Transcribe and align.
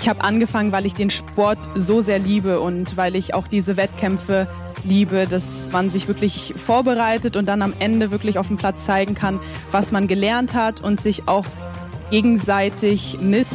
Ich 0.00 0.08
habe 0.08 0.22
angefangen, 0.22 0.70
weil 0.70 0.86
ich 0.86 0.94
den 0.94 1.10
Sport 1.10 1.58
so 1.74 2.02
sehr 2.02 2.20
liebe 2.20 2.60
und 2.60 2.96
weil 2.96 3.16
ich 3.16 3.34
auch 3.34 3.48
diese 3.48 3.76
Wettkämpfe 3.76 4.46
liebe, 4.84 5.26
dass 5.26 5.72
man 5.72 5.90
sich 5.90 6.06
wirklich 6.06 6.54
vorbereitet 6.56 7.36
und 7.36 7.46
dann 7.46 7.62
am 7.62 7.74
Ende 7.80 8.12
wirklich 8.12 8.38
auf 8.38 8.46
dem 8.46 8.58
Platz 8.58 8.86
zeigen 8.86 9.16
kann, 9.16 9.40
was 9.72 9.90
man 9.90 10.06
gelernt 10.06 10.54
hat 10.54 10.80
und 10.80 11.00
sich 11.00 11.26
auch 11.26 11.46
gegenseitig 12.12 13.18
misst. 13.20 13.50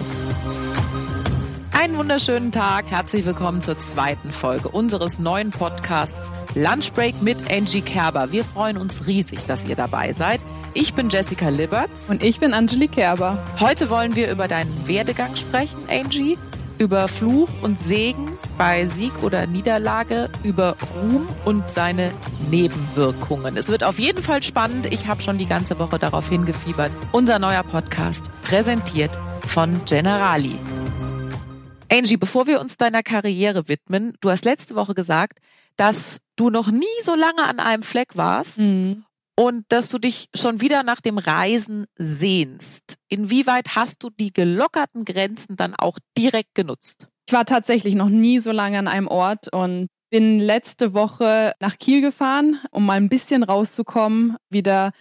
Einen 1.84 1.98
wunderschönen 1.98 2.54
Tag. 2.54 2.86
Herzlich 2.92 3.26
willkommen 3.26 3.60
zur 3.60 3.78
zweiten 3.78 4.32
Folge 4.32 4.70
unseres 4.70 5.20
neuen 5.20 5.52
Podcasts 5.52 6.32
Lunchbreak 6.56 7.22
mit 7.22 7.52
Angie 7.52 7.82
Kerber. 7.82 8.32
Wir 8.32 8.46
freuen 8.46 8.78
uns 8.78 9.06
riesig, 9.06 9.46
dass 9.48 9.66
ihr 9.66 9.76
dabei 9.76 10.14
seid. 10.14 10.40
Ich 10.74 10.94
bin 10.94 11.10
Jessica 11.10 11.50
Liberts. 11.50 12.10
Und 12.10 12.24
ich 12.24 12.40
bin 12.40 12.54
Angelique 12.54 12.94
Kerber. 12.94 13.38
Heute 13.60 13.90
wollen 13.90 14.16
wir 14.16 14.32
über 14.32 14.48
deinen 14.48 14.88
Werdegang 14.88 15.36
sprechen, 15.36 15.77
Angie. 15.90 16.38
Über 16.77 17.10
Fluch 17.10 17.50
und 17.62 17.77
Segen 17.77 18.32
bei 18.58 18.86
Sieg 18.86 19.22
oder 19.22 19.46
Niederlage, 19.46 20.30
über 20.41 20.77
Ruhm 20.96 21.27
und 21.44 21.70
seine 21.70 22.12
Nebenwirkungen. 22.50 23.58
Es 23.58 23.68
wird 23.68 23.84
auf 23.84 24.00
jeden 24.00 24.24
Fall 24.24 24.41
spannend. 24.41 24.86
Ich 24.94 25.08
habe 25.08 25.22
schon 25.22 25.38
die 25.38 25.48
ganze 25.48 25.77
Woche 25.80 26.00
darauf 26.00 26.30
hingefiebert. 26.30 26.94
Unser 27.12 27.40
neuer 27.40 27.63
Podcast, 27.63 28.32
präsentiert 28.44 29.20
von 29.48 29.84
Generali. 29.84 30.58
Angie, 31.94 32.18
bevor 32.18 32.48
wir 32.48 32.60
uns 32.60 32.78
deiner 32.78 33.04
Karriere 33.04 33.68
widmen, 33.68 34.16
du 34.20 34.32
hast 34.32 34.46
letzte 34.46 34.74
Woche 34.74 34.96
gesagt, 34.96 35.38
dass 35.76 36.22
du 36.36 36.50
noch 36.50 36.72
nie 36.72 36.88
so 37.02 37.14
lange 37.14 37.44
an 37.44 37.60
einem 37.60 37.84
Fleck 37.84 38.18
warst 38.18 38.58
mhm. 38.58 39.06
und 39.36 39.66
dass 39.70 39.90
du 39.90 40.00
dich 40.00 40.28
schon 40.34 40.60
wieder 40.60 40.82
nach 40.82 41.02
dem 41.02 41.20
Reisen 41.20 41.86
sehnst. 41.96 42.96
Inwieweit 43.10 43.76
hast 43.76 44.02
du 44.02 44.10
die 44.10 44.34
gelockerten 44.34 45.06
Grenzen 45.06 45.56
dann 45.56 45.76
auch 45.76 46.00
direkt 46.18 46.56
genutzt? 46.56 47.10
Ich 47.28 47.34
war 47.34 47.46
tatsächlich 47.46 47.94
noch 47.94 48.10
nie 48.10 48.40
so 48.40 48.52
lange 48.52 48.80
an 48.80 48.88
einem 48.88 49.07
Ort 49.07 49.54
und 49.54 49.85
bin 50.10 50.40
letzte 50.40 50.96
Woche 50.96 51.54
nach 51.60 51.78
Kiel 51.78 52.02
gefahren, 52.02 52.60
um 52.72 52.88
mal 52.88 52.98
ein 52.98 53.10
bisschen 53.10 53.44
rauszukommen, 53.44 54.38
wieder 54.50 54.94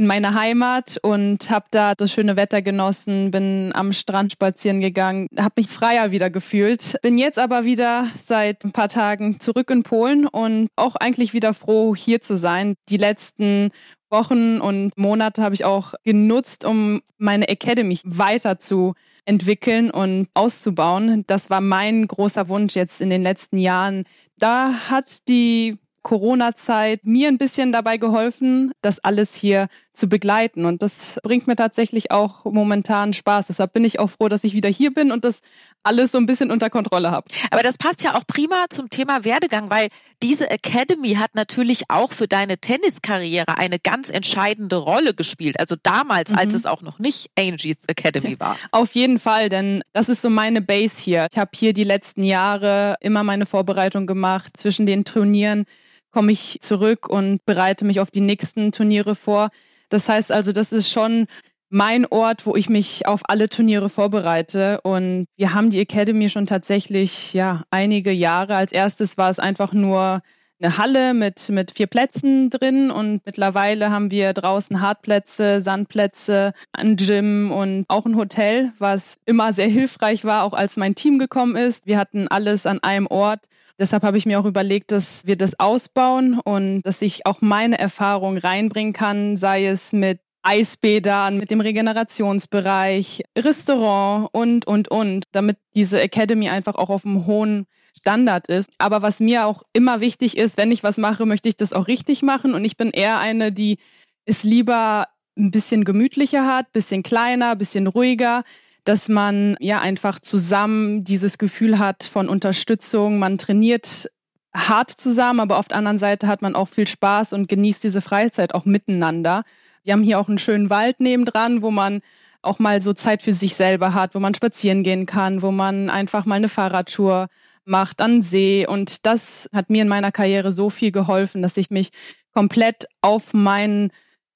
in 0.00 0.06
meine 0.06 0.32
Heimat 0.32 0.98
und 1.02 1.50
habe 1.50 1.66
da 1.70 1.94
das 1.94 2.10
schöne 2.10 2.34
Wetter 2.34 2.62
genossen, 2.62 3.30
bin 3.30 3.70
am 3.74 3.92
Strand 3.92 4.32
spazieren 4.32 4.80
gegangen, 4.80 5.26
habe 5.38 5.52
mich 5.58 5.68
freier 5.68 6.10
wieder 6.10 6.30
gefühlt. 6.30 6.96
Bin 7.02 7.18
jetzt 7.18 7.38
aber 7.38 7.66
wieder 7.66 8.10
seit 8.26 8.64
ein 8.64 8.72
paar 8.72 8.88
Tagen 8.88 9.40
zurück 9.40 9.68
in 9.68 9.82
Polen 9.82 10.26
und 10.26 10.68
auch 10.74 10.96
eigentlich 10.96 11.34
wieder 11.34 11.52
froh, 11.52 11.94
hier 11.94 12.22
zu 12.22 12.36
sein. 12.36 12.76
Die 12.88 12.96
letzten 12.96 13.72
Wochen 14.08 14.62
und 14.62 14.96
Monate 14.96 15.42
habe 15.42 15.54
ich 15.54 15.66
auch 15.66 15.92
genutzt, 16.02 16.64
um 16.64 17.02
meine 17.18 17.50
Academy 17.50 18.00
weiter 18.02 18.58
zu 18.58 18.94
entwickeln 19.26 19.90
und 19.90 20.28
auszubauen. 20.32 21.24
Das 21.26 21.50
war 21.50 21.60
mein 21.60 22.06
großer 22.06 22.48
Wunsch 22.48 22.74
jetzt 22.74 23.02
in 23.02 23.10
den 23.10 23.22
letzten 23.22 23.58
Jahren. 23.58 24.04
Da 24.38 24.72
hat 24.88 25.28
die 25.28 25.76
Corona-Zeit 26.02 27.04
mir 27.04 27.28
ein 27.28 27.38
bisschen 27.38 27.72
dabei 27.72 27.96
geholfen, 27.96 28.72
das 28.80 29.00
alles 29.00 29.34
hier 29.34 29.68
zu 29.92 30.08
begleiten. 30.08 30.64
Und 30.64 30.82
das 30.82 31.20
bringt 31.22 31.46
mir 31.46 31.56
tatsächlich 31.56 32.10
auch 32.10 32.44
momentan 32.44 33.12
Spaß. 33.12 33.48
Deshalb 33.48 33.72
bin 33.72 33.84
ich 33.84 33.98
auch 33.98 34.10
froh, 34.10 34.28
dass 34.28 34.44
ich 34.44 34.54
wieder 34.54 34.68
hier 34.68 34.94
bin 34.94 35.12
und 35.12 35.24
das 35.24 35.40
alles 35.82 36.12
so 36.12 36.18
ein 36.18 36.26
bisschen 36.26 36.50
unter 36.50 36.70
Kontrolle 36.70 37.10
habe. 37.10 37.28
Aber 37.50 37.62
das 37.62 37.78
passt 37.78 38.02
ja 38.02 38.14
auch 38.14 38.26
prima 38.26 38.66
zum 38.70 38.90
Thema 38.90 39.24
Werdegang, 39.24 39.70
weil 39.70 39.88
diese 40.22 40.50
Academy 40.50 41.14
hat 41.14 41.34
natürlich 41.34 41.84
auch 41.88 42.12
für 42.12 42.28
deine 42.28 42.58
Tenniskarriere 42.58 43.56
eine 43.56 43.78
ganz 43.78 44.10
entscheidende 44.10 44.76
Rolle 44.76 45.14
gespielt. 45.14 45.58
Also 45.58 45.76
damals, 45.82 46.32
mhm. 46.32 46.38
als 46.38 46.54
es 46.54 46.66
auch 46.66 46.82
noch 46.82 46.98
nicht 46.98 47.30
Angies 47.38 47.84
Academy 47.86 48.38
war. 48.38 48.56
Auf 48.72 48.92
jeden 48.92 49.18
Fall, 49.18 49.48
denn 49.48 49.82
das 49.92 50.08
ist 50.08 50.22
so 50.22 50.30
meine 50.30 50.60
Base 50.60 50.96
hier. 50.98 51.26
Ich 51.30 51.38
habe 51.38 51.50
hier 51.54 51.72
die 51.72 51.84
letzten 51.84 52.24
Jahre 52.24 52.96
immer 53.00 53.22
meine 53.22 53.46
Vorbereitung 53.46 54.06
gemacht 54.06 54.56
zwischen 54.56 54.86
den 54.86 55.04
Turnieren 55.04 55.64
komme 56.10 56.32
ich 56.32 56.58
zurück 56.60 57.08
und 57.08 57.44
bereite 57.44 57.84
mich 57.84 58.00
auf 58.00 58.10
die 58.10 58.20
nächsten 58.20 58.72
Turniere 58.72 59.14
vor. 59.14 59.50
Das 59.88 60.08
heißt 60.08 60.32
also, 60.32 60.52
das 60.52 60.72
ist 60.72 60.90
schon 60.90 61.26
mein 61.68 62.04
Ort, 62.06 62.46
wo 62.46 62.56
ich 62.56 62.68
mich 62.68 63.06
auf 63.06 63.22
alle 63.28 63.48
Turniere 63.48 63.88
vorbereite. 63.88 64.80
Und 64.82 65.26
wir 65.36 65.54
haben 65.54 65.70
die 65.70 65.80
Academy 65.80 66.28
schon 66.28 66.46
tatsächlich 66.46 67.32
ja 67.32 67.62
einige 67.70 68.10
Jahre. 68.10 68.56
Als 68.56 68.72
erstes 68.72 69.16
war 69.16 69.30
es 69.30 69.38
einfach 69.38 69.72
nur 69.72 70.22
eine 70.60 70.76
Halle 70.76 71.14
mit, 71.14 71.48
mit 71.48 71.72
vier 71.72 71.86
Plätzen 71.86 72.50
drin 72.50 72.90
und 72.90 73.22
mittlerweile 73.24 73.90
haben 73.90 74.10
wir 74.10 74.32
draußen 74.32 74.80
Hartplätze, 74.80 75.60
Sandplätze, 75.60 76.52
ein 76.72 76.96
Gym 76.96 77.50
und 77.50 77.86
auch 77.88 78.06
ein 78.06 78.16
Hotel, 78.16 78.72
was 78.78 79.18
immer 79.26 79.52
sehr 79.52 79.68
hilfreich 79.68 80.24
war, 80.24 80.44
auch 80.44 80.52
als 80.52 80.76
mein 80.76 80.94
Team 80.94 81.18
gekommen 81.18 81.56
ist. 81.56 81.86
Wir 81.86 81.98
hatten 81.98 82.28
alles 82.28 82.66
an 82.66 82.80
einem 82.82 83.06
Ort 83.06 83.46
Deshalb 83.80 84.02
habe 84.02 84.18
ich 84.18 84.26
mir 84.26 84.38
auch 84.38 84.44
überlegt, 84.44 84.92
dass 84.92 85.24
wir 85.24 85.36
das 85.36 85.58
ausbauen 85.58 86.38
und 86.38 86.82
dass 86.82 87.00
ich 87.00 87.24
auch 87.24 87.40
meine 87.40 87.78
Erfahrung 87.78 88.36
reinbringen 88.36 88.92
kann, 88.92 89.38
sei 89.38 89.68
es 89.68 89.94
mit 89.94 90.20
Eisbädern, 90.42 91.38
mit 91.38 91.50
dem 91.50 91.62
Regenerationsbereich, 91.62 93.22
Restaurant 93.38 94.28
und, 94.32 94.66
und, 94.66 94.88
und, 94.88 95.24
damit 95.32 95.56
diese 95.74 95.98
Academy 95.98 96.50
einfach 96.50 96.74
auch 96.74 96.90
auf 96.90 97.06
einem 97.06 97.24
hohen 97.24 97.66
Standard 97.98 98.48
ist. 98.48 98.70
Aber 98.78 99.02
was 99.02 99.20
mir 99.20 99.46
auch 99.46 99.62
immer 99.72 100.00
wichtig 100.00 100.36
ist, 100.36 100.56
wenn 100.56 100.70
ich 100.70 100.82
was 100.82 100.96
mache, 100.96 101.26
möchte 101.26 101.48
ich 101.48 101.56
das 101.56 101.72
auch 101.72 101.86
richtig 101.86 102.22
machen. 102.22 102.54
Und 102.54 102.64
ich 102.64 102.76
bin 102.76 102.90
eher 102.90 103.18
eine, 103.18 103.52
die 103.52 103.78
es 104.24 104.42
lieber 104.42 105.08
ein 105.36 105.50
bisschen 105.50 105.84
gemütlicher 105.84 106.46
hat, 106.46 106.72
bisschen 106.72 107.02
kleiner, 107.02 107.56
bisschen 107.56 107.86
ruhiger 107.86 108.44
dass 108.84 109.08
man 109.08 109.56
ja 109.60 109.80
einfach 109.80 110.20
zusammen 110.20 111.04
dieses 111.04 111.38
Gefühl 111.38 111.78
hat 111.78 112.04
von 112.04 112.28
Unterstützung. 112.28 113.18
Man 113.18 113.38
trainiert 113.38 114.10
hart 114.54 114.90
zusammen, 114.90 115.40
aber 115.40 115.58
auf 115.58 115.68
der 115.68 115.76
anderen 115.76 115.98
Seite 115.98 116.26
hat 116.26 116.42
man 116.42 116.56
auch 116.56 116.68
viel 116.68 116.86
Spaß 116.86 117.32
und 117.32 117.48
genießt 117.48 117.84
diese 117.84 118.00
Freizeit 118.00 118.54
auch 118.54 118.64
miteinander. 118.64 119.44
Wir 119.84 119.92
haben 119.92 120.02
hier 120.02 120.18
auch 120.18 120.28
einen 120.28 120.38
schönen 120.38 120.70
Wald 120.70 121.00
nebendran, 121.00 121.62
wo 121.62 121.70
man 121.70 122.00
auch 122.42 122.58
mal 122.58 122.80
so 122.80 122.92
Zeit 122.92 123.22
für 123.22 123.32
sich 123.32 123.54
selber 123.54 123.94
hat, 123.94 124.14
wo 124.14 124.18
man 124.18 124.34
spazieren 124.34 124.82
gehen 124.82 125.06
kann, 125.06 125.42
wo 125.42 125.50
man 125.50 125.90
einfach 125.90 126.24
mal 126.24 126.36
eine 126.36 126.48
Fahrradtour 126.48 127.28
macht 127.70 128.00
an 128.00 128.20
See. 128.20 128.66
Und 128.66 129.06
das 129.06 129.48
hat 129.52 129.70
mir 129.70 129.82
in 129.82 129.88
meiner 129.88 130.12
Karriere 130.12 130.52
so 130.52 130.68
viel 130.68 130.92
geholfen, 130.92 131.40
dass 131.40 131.56
ich 131.56 131.70
mich 131.70 131.90
komplett 132.34 132.86
auf 133.00 133.32
meinen 133.32 133.90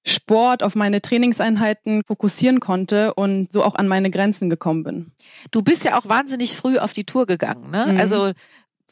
Sport, 0.07 0.63
auf 0.63 0.75
meine 0.75 1.01
Trainingseinheiten 1.01 2.03
fokussieren 2.07 2.61
konnte 2.61 3.15
und 3.15 3.51
so 3.51 3.65
auch 3.65 3.75
an 3.75 3.89
meine 3.89 4.11
Grenzen 4.11 4.51
gekommen 4.51 4.83
bin. 4.83 5.13
Du 5.51 5.63
bist 5.63 5.85
ja 5.85 5.99
auch 5.99 6.07
wahnsinnig 6.09 6.55
früh 6.55 6.79
auf 6.79 6.93
die 6.93 7.05
Tour 7.05 7.27
gegangen, 7.27 7.71
ne? 7.71 7.87
Mhm. 7.93 7.99
Also 7.99 8.33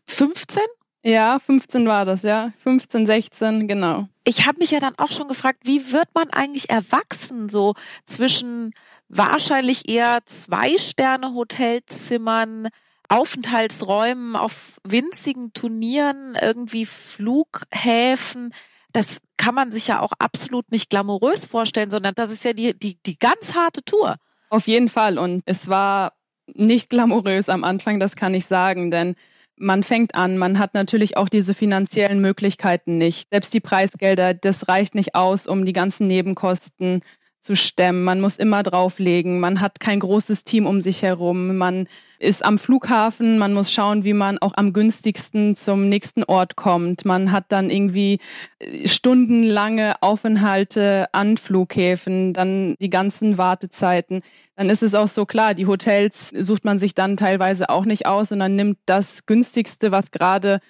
15? 0.07 0.63
Ja, 1.05 1.39
15 1.39 1.87
war 1.87 2.05
das, 2.05 2.23
ja. 2.23 2.53
15, 2.63 3.07
16, 3.07 3.69
genau. 3.69 4.09
Ich 4.25 4.47
habe 4.47 4.59
mich 4.59 4.71
ja 4.71 4.81
dann 4.81 4.95
auch 4.99 5.11
schon 5.11 5.29
gefragt, 5.29 5.61
wie 5.65 5.93
wird 5.93 6.09
man 6.15 6.31
eigentlich 6.31 6.71
erwachsen, 6.71 7.49
so 7.49 7.75
zwischen 8.07 8.73
wahrscheinlich 9.09 9.89
eher 9.89 10.21
zwei 10.25 10.79
Sterne 10.79 11.35
Hotelzimmern, 11.35 12.69
Aufenthaltsräumen 13.13 14.37
auf 14.37 14.81
winzigen 14.85 15.53
Turnieren, 15.53 16.37
irgendwie 16.41 16.87
Flughäfen 16.87 18.53
das 18.93 19.21
kann 19.37 19.55
man 19.55 19.71
sich 19.71 19.89
ja 19.89 20.01
auch 20.01 20.13
absolut 20.19 20.71
nicht 20.71 20.91
glamourös 20.91 21.47
vorstellen, 21.47 21.91
sondern 21.91 22.15
das 22.15 22.31
ist 22.31 22.45
ja 22.45 22.53
die, 22.53 22.79
die, 22.79 22.99
die 23.05 23.19
ganz 23.19 23.55
harte 23.55 23.83
Tour. 23.83 24.17
Auf 24.51 24.67
jeden 24.67 24.89
Fall. 24.89 25.19
Und 25.19 25.43
es 25.47 25.69
war 25.69 26.13
nicht 26.47 26.91
glamourös 26.91 27.49
am 27.49 27.65
Anfang, 27.65 27.99
das 27.99 28.17
kann 28.17 28.35
ich 28.35 28.47
sagen, 28.47 28.91
denn 28.91 29.15
man 29.57 29.83
fängt 29.83 30.15
an, 30.15 30.39
man 30.39 30.59
hat 30.59 30.75
natürlich 30.75 31.17
auch 31.17 31.29
diese 31.29 31.55
finanziellen 31.55 32.21
Möglichkeiten 32.21 32.99
nicht. 32.99 33.29
Selbst 33.31 33.55
die 33.55 33.61
Preisgelder, 33.61 34.35
das 34.35 34.69
reicht 34.69 34.95
nicht 34.95 35.15
aus, 35.15 35.47
um 35.47 35.65
die 35.65 35.73
ganzen 35.73 36.07
Nebenkosten 36.09 37.03
zu 37.43 37.57
stemmen. 37.57 38.05
Man 38.05 38.21
muss 38.21 38.37
immer 38.37 38.63
drauflegen. 38.63 39.41
Man 39.41 39.61
hat 39.61 39.81
kein 39.81 40.01
großes 40.01 40.45
Team 40.45 40.67
um 40.67 40.81
sich 40.81 41.03
herum. 41.03 41.57
Man 41.57 41.89
ist 42.21 42.45
am 42.45 42.59
Flughafen. 42.59 43.37
Man 43.37 43.53
muss 43.53 43.73
schauen, 43.73 44.05
wie 44.05 44.13
man 44.13 44.39
auch 44.39 44.53
am 44.57 44.73
günstigsten 44.73 45.57
zum 45.57 45.89
nächsten 45.89 46.23
Ort 46.23 46.55
kommt. 46.55 47.05
Man 47.05 47.33
hat 47.33 47.47
dann 47.49 47.69
irgendwie 47.69 48.21
äh, 48.61 48.87
stundenlange 48.87 50.01
Aufenthalte 50.01 51.07
an 51.13 51.37
Flughäfen, 51.37 52.33
dann 52.33 52.77
die 52.81 52.91
ganzen 52.91 53.39
Wartezeiten. 53.39 54.23
Dann 54.55 54.71
ist 54.71 54.85
es 54.85 54.95
auch 54.95 55.09
so 55.09 55.27
klar, 55.27 55.55
die 55.55 55.67
Hotels 55.67 56.29
sucht 56.29 56.65
man 56.65 56.79
sich 56.79 56.95
dann 56.95 57.17
teilweise 57.17 57.69
auch 57.71 57.85
nicht 57.85 58.07
aus, 58.07 58.29
sondern 58.29 58.55
nimmt 58.55 58.79
das 58.87 59.27
günstigste, 59.27 59.91
was 59.91 60.13
gerade 60.13 60.61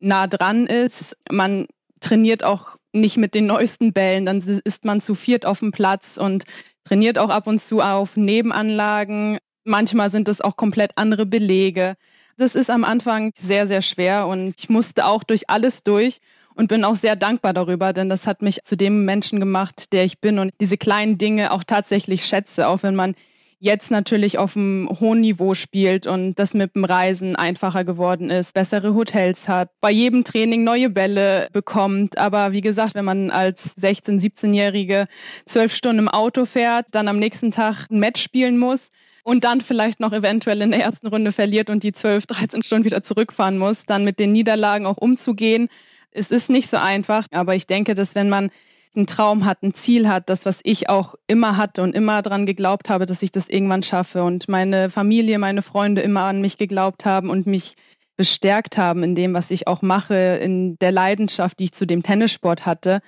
nah 0.00 0.26
dran 0.26 0.66
ist. 0.66 1.16
Man 1.30 1.66
trainiert 2.00 2.42
auch 2.42 2.78
nicht 2.92 3.16
mit 3.16 3.34
den 3.34 3.46
neuesten 3.46 3.92
Bällen, 3.92 4.26
dann 4.26 4.38
ist 4.38 4.84
man 4.84 5.00
zu 5.00 5.14
viert 5.14 5.46
auf 5.46 5.60
dem 5.60 5.72
Platz 5.72 6.18
und 6.18 6.44
trainiert 6.84 7.18
auch 7.18 7.30
ab 7.30 7.46
und 7.46 7.58
zu 7.58 7.80
auf 7.80 8.16
Nebenanlagen. 8.16 9.38
Manchmal 9.64 10.10
sind 10.10 10.28
es 10.28 10.40
auch 10.40 10.56
komplett 10.56 10.92
andere 10.96 11.26
Belege. 11.26 11.94
Das 12.36 12.54
ist 12.54 12.70
am 12.70 12.84
Anfang 12.84 13.32
sehr, 13.36 13.66
sehr 13.66 13.82
schwer 13.82 14.26
und 14.26 14.54
ich 14.58 14.68
musste 14.68 15.06
auch 15.06 15.22
durch 15.22 15.48
alles 15.48 15.82
durch 15.84 16.20
und 16.54 16.68
bin 16.68 16.84
auch 16.84 16.96
sehr 16.96 17.16
dankbar 17.16 17.52
darüber, 17.52 17.92
denn 17.92 18.08
das 18.08 18.26
hat 18.26 18.42
mich 18.42 18.62
zu 18.62 18.76
dem 18.76 19.04
Menschen 19.04 19.40
gemacht, 19.40 19.92
der 19.92 20.04
ich 20.04 20.20
bin 20.20 20.38
und 20.38 20.52
diese 20.60 20.76
kleinen 20.76 21.18
Dinge 21.18 21.52
auch 21.52 21.64
tatsächlich 21.64 22.24
schätze, 22.24 22.68
auch 22.68 22.82
wenn 22.82 22.94
man 22.94 23.14
jetzt 23.62 23.92
natürlich 23.92 24.38
auf 24.38 24.56
einem 24.56 24.88
hohen 24.98 25.20
Niveau 25.20 25.54
spielt 25.54 26.08
und 26.08 26.34
das 26.34 26.52
mit 26.52 26.74
dem 26.74 26.84
Reisen 26.84 27.36
einfacher 27.36 27.84
geworden 27.84 28.28
ist, 28.28 28.54
bessere 28.54 28.92
Hotels 28.92 29.48
hat, 29.48 29.70
bei 29.80 29.92
jedem 29.92 30.24
Training 30.24 30.64
neue 30.64 30.90
Bälle 30.90 31.46
bekommt. 31.52 32.18
Aber 32.18 32.50
wie 32.50 32.60
gesagt, 32.60 32.96
wenn 32.96 33.04
man 33.04 33.30
als 33.30 33.78
16-, 33.78 34.20
17-Jährige 34.20 35.06
zwölf 35.46 35.72
Stunden 35.74 36.00
im 36.00 36.08
Auto 36.08 36.44
fährt, 36.44 36.86
dann 36.90 37.06
am 37.06 37.20
nächsten 37.20 37.52
Tag 37.52 37.86
ein 37.88 38.00
Match 38.00 38.20
spielen 38.20 38.58
muss, 38.58 38.90
und 39.24 39.44
dann 39.44 39.60
vielleicht 39.60 40.00
noch 40.00 40.12
eventuell 40.12 40.60
in 40.62 40.72
der 40.72 40.82
ersten 40.82 41.06
Runde 41.06 41.30
verliert 41.30 41.70
und 41.70 41.84
die 41.84 41.92
12, 41.92 42.26
13 42.26 42.64
Stunden 42.64 42.84
wieder 42.84 43.04
zurückfahren 43.04 43.56
muss, 43.56 43.86
dann 43.86 44.02
mit 44.02 44.18
den 44.18 44.32
Niederlagen 44.32 44.84
auch 44.84 44.96
umzugehen. 44.96 45.68
Es 46.10 46.32
ist 46.32 46.50
nicht 46.50 46.68
so 46.68 46.76
einfach, 46.76 47.26
aber 47.30 47.54
ich 47.54 47.68
denke, 47.68 47.94
dass 47.94 48.16
wenn 48.16 48.28
man 48.28 48.50
einen 48.94 49.06
Traum 49.06 49.44
hat, 49.44 49.62
ein 49.62 49.74
Ziel 49.74 50.08
hat, 50.08 50.28
das, 50.28 50.46
was 50.46 50.60
ich 50.64 50.88
auch 50.88 51.14
immer 51.26 51.56
hatte 51.56 51.82
und 51.82 51.94
immer 51.94 52.22
daran 52.22 52.46
geglaubt 52.46 52.90
habe, 52.90 53.06
dass 53.06 53.22
ich 53.22 53.30
das 53.30 53.48
irgendwann 53.48 53.82
schaffe 53.82 54.24
und 54.24 54.48
meine 54.48 54.90
Familie, 54.90 55.38
meine 55.38 55.62
Freunde 55.62 56.02
immer 56.02 56.22
an 56.22 56.40
mich 56.40 56.58
geglaubt 56.58 57.04
haben 57.04 57.30
und 57.30 57.46
mich 57.46 57.74
bestärkt 58.16 58.76
haben 58.76 59.02
in 59.02 59.14
dem, 59.14 59.34
was 59.34 59.50
ich 59.50 59.66
auch 59.66 59.82
mache, 59.82 60.14
in 60.42 60.78
der 60.78 60.92
Leidenschaft, 60.92 61.58
die 61.58 61.64
ich 61.64 61.72
zu 61.72 61.86
dem 61.86 62.02
Tennissport 62.02 62.66
hatte, 62.66 63.00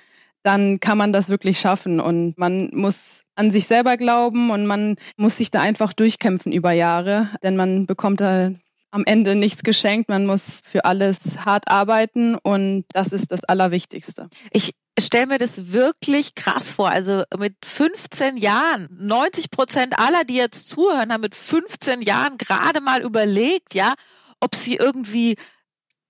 dann 0.43 0.79
kann 0.79 0.97
man 0.97 1.13
das 1.13 1.29
wirklich 1.29 1.59
schaffen 1.59 1.99
und 1.99 2.37
man 2.37 2.69
muss 2.73 3.23
an 3.35 3.51
sich 3.51 3.67
selber 3.67 3.97
glauben 3.97 4.51
und 4.51 4.65
man 4.65 4.95
muss 5.17 5.37
sich 5.37 5.51
da 5.51 5.61
einfach 5.61 5.93
durchkämpfen 5.93 6.51
über 6.51 6.71
Jahre, 6.71 7.29
denn 7.43 7.55
man 7.55 7.85
bekommt 7.85 8.21
da 8.21 8.51
am 8.91 9.03
Ende 9.05 9.35
nichts 9.35 9.63
geschenkt. 9.63 10.09
Man 10.09 10.25
muss 10.25 10.61
für 10.65 10.85
alles 10.85 11.45
hart 11.45 11.67
arbeiten 11.67 12.35
und 12.35 12.85
das 12.93 13.11
ist 13.11 13.31
das 13.31 13.43
Allerwichtigste. 13.43 14.29
Ich 14.51 14.71
stelle 14.99 15.27
mir 15.27 15.37
das 15.37 15.73
wirklich 15.73 16.35
krass 16.35 16.73
vor. 16.73 16.89
Also 16.89 17.23
mit 17.37 17.55
15 17.65 18.37
Jahren, 18.37 18.87
90 18.91 19.51
Prozent 19.51 19.99
aller, 19.99 20.23
die 20.23 20.35
jetzt 20.35 20.69
zuhören, 20.69 21.11
haben 21.11 21.21
mit 21.21 21.35
15 21.35 22.01
Jahren 22.01 22.37
gerade 22.37 22.81
mal 22.81 23.01
überlegt, 23.01 23.73
ja, 23.73 23.93
ob 24.39 24.55
sie 24.55 24.75
irgendwie 24.75 25.35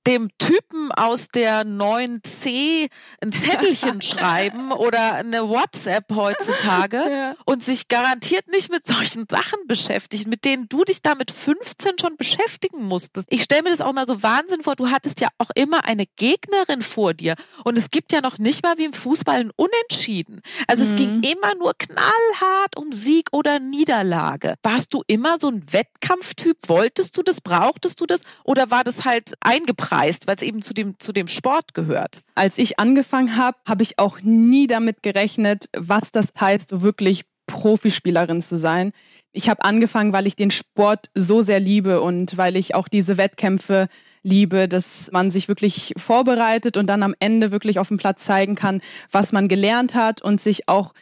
dem 0.08 0.30
Typen 0.38 0.92
aus 0.92 1.30
der 1.30 1.66
9C 1.66 2.90
ein 3.22 3.32
Zettelchen 3.32 4.02
schreiben 4.04 4.72
oder 4.72 5.16
eine 5.16 5.50
WhatsApp 5.50 6.14
heutzutage 6.14 6.98
ja. 7.10 7.36
und 7.46 7.64
sich 7.64 7.88
garantiert 7.88 8.48
nicht 8.48 8.72
mit 8.72 8.86
solchen 8.86 9.26
Sachen 9.30 9.60
beschäftigen, 9.68 10.30
mit 10.30 10.46
denen 10.46 10.70
du 10.70 10.84
dich 10.84 11.02
da 11.02 11.16
mit 11.16 11.32
15 11.32 11.94
schon 12.00 12.18
beschäftigen 12.18 12.84
musstest. 12.84 13.28
Ich 13.30 13.44
stelle 13.44 13.64
mir 13.64 13.70
das 13.72 13.82
auch 13.82 13.94
mal 13.94 14.06
so 14.06 14.22
Wahnsinn 14.22 14.62
vor, 14.62 14.76
du 14.76 14.90
hattest 14.90 15.22
ja 15.22 15.30
auch 15.40 15.50
immer 15.56 15.86
eine 15.86 16.06
Gegnerin 16.16 16.82
vor 16.82 17.14
dir 17.14 17.36
und 17.64 17.78
es 17.78 17.90
gibt 17.90 18.12
ja 18.12 18.22
noch 18.22 18.38
nicht 18.38 18.64
mal 18.64 18.78
wie 18.78 18.86
im 18.86 18.94
Fußball 18.94 19.40
ein 19.40 19.52
Unentschieden. 19.56 20.42
Also 20.68 20.84
mhm. 20.84 20.90
es 20.90 20.96
ging 20.96 21.16
mhm. 21.18 21.24
immer 21.24 21.56
nur 21.56 21.74
knallhart 21.78 22.78
um 22.78 22.92
Sieg 22.92 23.30
oder 23.32 23.60
Niederlage. 23.60 24.56
Warst 24.62 24.94
du 24.94 25.04
immer 25.08 25.40
so 25.40 25.48
ein 25.50 25.66
Wettkampftyp? 25.72 26.58
Wolltest 26.68 27.18
du 27.18 27.24
das? 27.24 27.42
Brauchtest 27.42 28.00
du 28.00 28.06
das? 28.06 28.22
Oder 28.44 28.70
war 28.70 28.84
das 28.84 29.06
halt 29.06 29.34
eingepreist? 29.42 29.95
Preist, 29.96 30.28
weil 30.28 30.36
es 30.36 30.42
eben 30.42 30.62
zu 30.62 30.74
dem, 30.74 31.00
zu 31.00 31.14
dem 31.14 31.28
Sport 31.28 31.74
gehört. 31.74 32.20
Als 32.36 32.58
ich 32.58 32.80
angefangen 32.80 33.38
habe, 33.38 33.58
habe 33.66 33.84
ich 33.84 33.98
auch 33.98 34.20
nie 34.22 34.68
damit 34.68 35.04
gerechnet, 35.04 35.70
was 35.76 36.12
das 36.12 36.28
heißt, 36.40 36.70
so 36.70 36.82
wirklich 36.82 37.24
Profispielerin 37.48 38.42
zu 38.42 38.58
sein. 38.58 38.92
Ich 39.32 39.50
habe 39.50 39.64
angefangen, 39.64 40.12
weil 40.12 40.28
ich 40.28 40.36
den 40.36 40.52
Sport 40.52 41.10
so 41.14 41.44
sehr 41.44 41.60
liebe 41.60 42.02
und 42.02 42.38
weil 42.38 42.58
ich 42.58 42.76
auch 42.76 42.88
diese 42.88 43.18
Wettkämpfe 43.18 43.88
liebe, 44.24 44.68
dass 44.68 45.10
man 45.12 45.32
sich 45.32 45.48
wirklich 45.48 45.94
vorbereitet 45.98 46.78
und 46.78 46.88
dann 46.88 47.04
am 47.04 47.16
Ende 47.20 47.52
wirklich 47.52 47.80
auf 47.80 47.90
dem 47.90 47.98
Platz 47.98 48.26
zeigen 48.26 48.56
kann, 48.56 48.82
was 49.12 49.32
man 49.32 49.48
gelernt 49.48 49.94
hat 49.94 50.22
und 50.22 50.42
sich 50.42 50.68
auch 50.68 50.94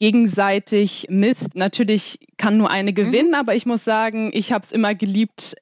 gegenseitig 0.00 1.06
misst. 1.08 1.54
Natürlich 1.54 2.18
kann 2.36 2.58
nur 2.58 2.70
eine 2.70 2.92
gewinnen, 2.92 3.28
mhm. 3.28 3.34
aber 3.36 3.54
ich 3.54 3.64
muss 3.64 3.84
sagen, 3.84 4.30
ich 4.34 4.52
habe 4.52 4.64
es 4.66 4.72
immer 4.72 4.94
geliebt 4.94 5.56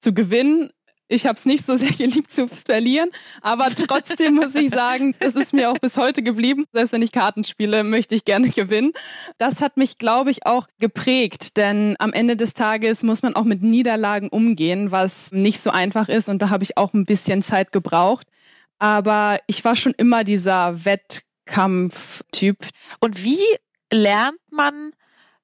zu 0.00 0.14
gewinnen 0.14 0.70
ich 1.12 1.26
habe 1.26 1.38
es 1.38 1.44
nicht 1.44 1.66
so 1.66 1.76
sehr 1.76 1.90
geliebt 1.98 2.32
zu 2.32 2.48
verlieren, 2.48 3.10
aber 3.40 3.68
trotzdem 3.70 4.34
muss 4.34 4.54
ich 4.54 4.70
sagen, 4.70 5.14
das 5.20 5.36
ist 5.36 5.52
mir 5.52 5.70
auch 5.70 5.78
bis 5.78 5.96
heute 5.96 6.22
geblieben. 6.22 6.64
Selbst 6.72 6.92
wenn 6.92 7.02
ich 7.02 7.12
Karten 7.12 7.44
spiele, 7.44 7.84
möchte 7.84 8.14
ich 8.14 8.24
gerne 8.24 8.50
gewinnen. 8.50 8.92
Das 9.38 9.60
hat 9.60 9.76
mich, 9.76 9.98
glaube 9.98 10.30
ich, 10.30 10.46
auch 10.46 10.66
geprägt, 10.78 11.56
denn 11.56 11.96
am 11.98 12.12
Ende 12.12 12.36
des 12.36 12.54
Tages 12.54 13.02
muss 13.02 13.22
man 13.22 13.36
auch 13.36 13.44
mit 13.44 13.62
Niederlagen 13.62 14.28
umgehen, 14.28 14.90
was 14.90 15.30
nicht 15.32 15.62
so 15.62 15.70
einfach 15.70 16.08
ist 16.08 16.28
und 16.28 16.40
da 16.40 16.50
habe 16.50 16.64
ich 16.64 16.76
auch 16.76 16.94
ein 16.94 17.04
bisschen 17.04 17.42
Zeit 17.42 17.72
gebraucht. 17.72 18.26
Aber 18.78 19.38
ich 19.46 19.64
war 19.64 19.76
schon 19.76 19.92
immer 19.96 20.24
dieser 20.24 20.84
Wettkampftyp. 20.84 22.66
Und 22.98 23.22
wie 23.22 23.38
lernt 23.92 24.40
man 24.50 24.92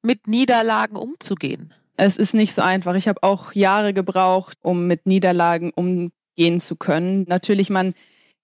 mit 0.02 0.26
Niederlagen 0.26 0.96
umzugehen? 0.96 1.72
Es 1.98 2.16
ist 2.16 2.32
nicht 2.32 2.54
so 2.54 2.62
einfach. 2.62 2.94
Ich 2.94 3.08
habe 3.08 3.22
auch 3.24 3.52
Jahre 3.52 3.92
gebraucht, 3.92 4.56
um 4.62 4.86
mit 4.86 5.06
Niederlagen 5.06 5.72
umgehen 5.74 6.60
zu 6.60 6.76
können. 6.76 7.24
Natürlich, 7.28 7.70
man 7.70 7.92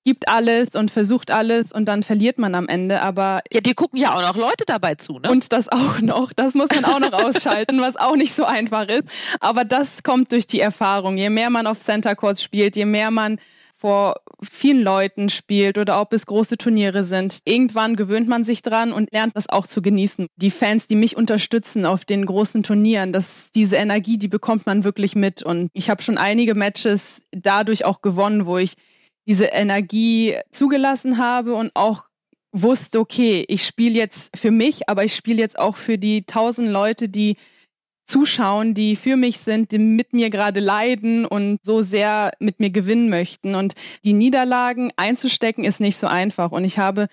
gibt 0.05 0.29
alles 0.29 0.75
und 0.75 0.91
versucht 0.91 1.31
alles 1.31 1.73
und 1.73 1.87
dann 1.87 2.03
verliert 2.03 2.37
man 2.37 2.55
am 2.55 2.69
Ende, 2.69 3.01
aber 3.01 3.41
ja, 3.53 3.61
dir 3.61 3.75
gucken 3.75 3.99
ja 3.99 4.12
auch 4.12 4.21
noch 4.21 4.37
Leute 4.37 4.65
dabei 4.67 4.97
zu, 4.97 5.19
ne? 5.19 5.31
Und 5.31 5.53
das 5.53 5.71
auch 5.71 6.01
noch, 6.01 6.33
das 6.35 6.55
muss 6.55 6.69
man 6.75 6.85
auch 6.85 6.99
noch 6.99 7.12
ausschalten, 7.12 7.81
was 7.81 7.97
auch 7.97 8.17
nicht 8.17 8.35
so 8.35 8.45
einfach 8.45 8.89
ist, 8.89 9.09
aber 9.41 9.65
das 9.65 10.03
kommt 10.03 10.33
durch 10.33 10.47
die 10.47 10.61
Erfahrung. 10.61 11.17
Je 11.17 11.31
mehr 11.31 11.49
man 11.49 11.67
auf 11.67 11.81
Center 11.81 12.15
Courts 12.17 12.43
spielt, 12.43 12.77
je 12.77 12.85
mehr 12.85 13.11
man 13.11 13.39
vor 13.77 14.17
vielen 14.43 14.83
Leuten 14.83 15.29
spielt 15.29 15.79
oder 15.79 16.01
ob 16.01 16.13
es 16.13 16.27
große 16.27 16.57
Turniere 16.57 17.05
sind. 17.05 17.41
Irgendwann 17.45 17.97
gewöhnt 17.97 18.29
man 18.29 18.45
sich 18.45 18.63
dran 18.63 18.93
und 18.93 19.13
lernt 19.13 19.37
das 19.37 19.49
auch 19.49 19.67
zu 19.67 19.83
genießen. 19.83 20.27
Die 20.37 20.51
Fans, 20.51 20.87
die 20.87 20.95
mich 20.95 21.17
unterstützen 21.17 21.87
auf 21.87 22.05
den 22.05 22.27
großen 22.27 22.63
Turnieren, 22.63 23.13
das, 23.13 23.51
diese 23.55 23.77
Energie, 23.77 24.19
die 24.19 24.29
bekommt 24.29 24.67
man 24.67 24.85
wirklich 24.85 25.15
mit. 25.15 25.43
Und 25.43 25.71
ich 25.73 25.91
habe 25.91 26.03
schon 26.03 26.19
einige 26.19 26.55
Matches 26.55 27.27
dadurch 27.31 27.85
auch 27.85 28.03
gewonnen, 28.03 28.47
wo 28.47 28.59
ich 28.59 28.75
diese 29.27 29.47
Energie 29.47 30.37
zugelassen 30.51 31.19
habe 31.19 31.55
und 31.55 31.71
auch 31.75 32.05
wusste, 32.53 33.01
okay, 33.01 33.45
ich 33.49 33.67
spiele 33.67 33.95
jetzt 33.99 34.37
für 34.37 34.51
mich, 34.51 34.89
aber 34.89 35.05
ich 35.05 35.15
spiele 35.15 35.41
jetzt 35.41 35.59
auch 35.59 35.77
für 35.77 35.99
die 35.99 36.25
tausend 36.25 36.69
Leute, 36.69 37.09
die 37.09 37.37
zuschauen, 38.05 38.75
die 38.75 38.97
für 38.97 39.17
mich 39.17 39.39
sind, 39.39 39.73
die 39.73 39.79
mit 39.79 40.12
mir 40.12 40.31
gerade 40.31 40.61
leiden 40.61 41.25
und 41.25 41.59
so 41.62 41.83
sehr 41.83 42.33
mit 42.39 42.61
mir 42.61 42.71
gewinnen 42.71 43.09
möchten. 43.09 43.55
Und 43.55 43.75
die 44.05 44.12
Niederlagen 44.12 44.93
einzustecken 44.97 45.65
ist 45.65 45.81
nicht 45.81 45.97
so 45.97 46.06
einfach. 46.06 46.53
Und 46.53 46.65
ich 46.65 46.79
habe 46.79 47.09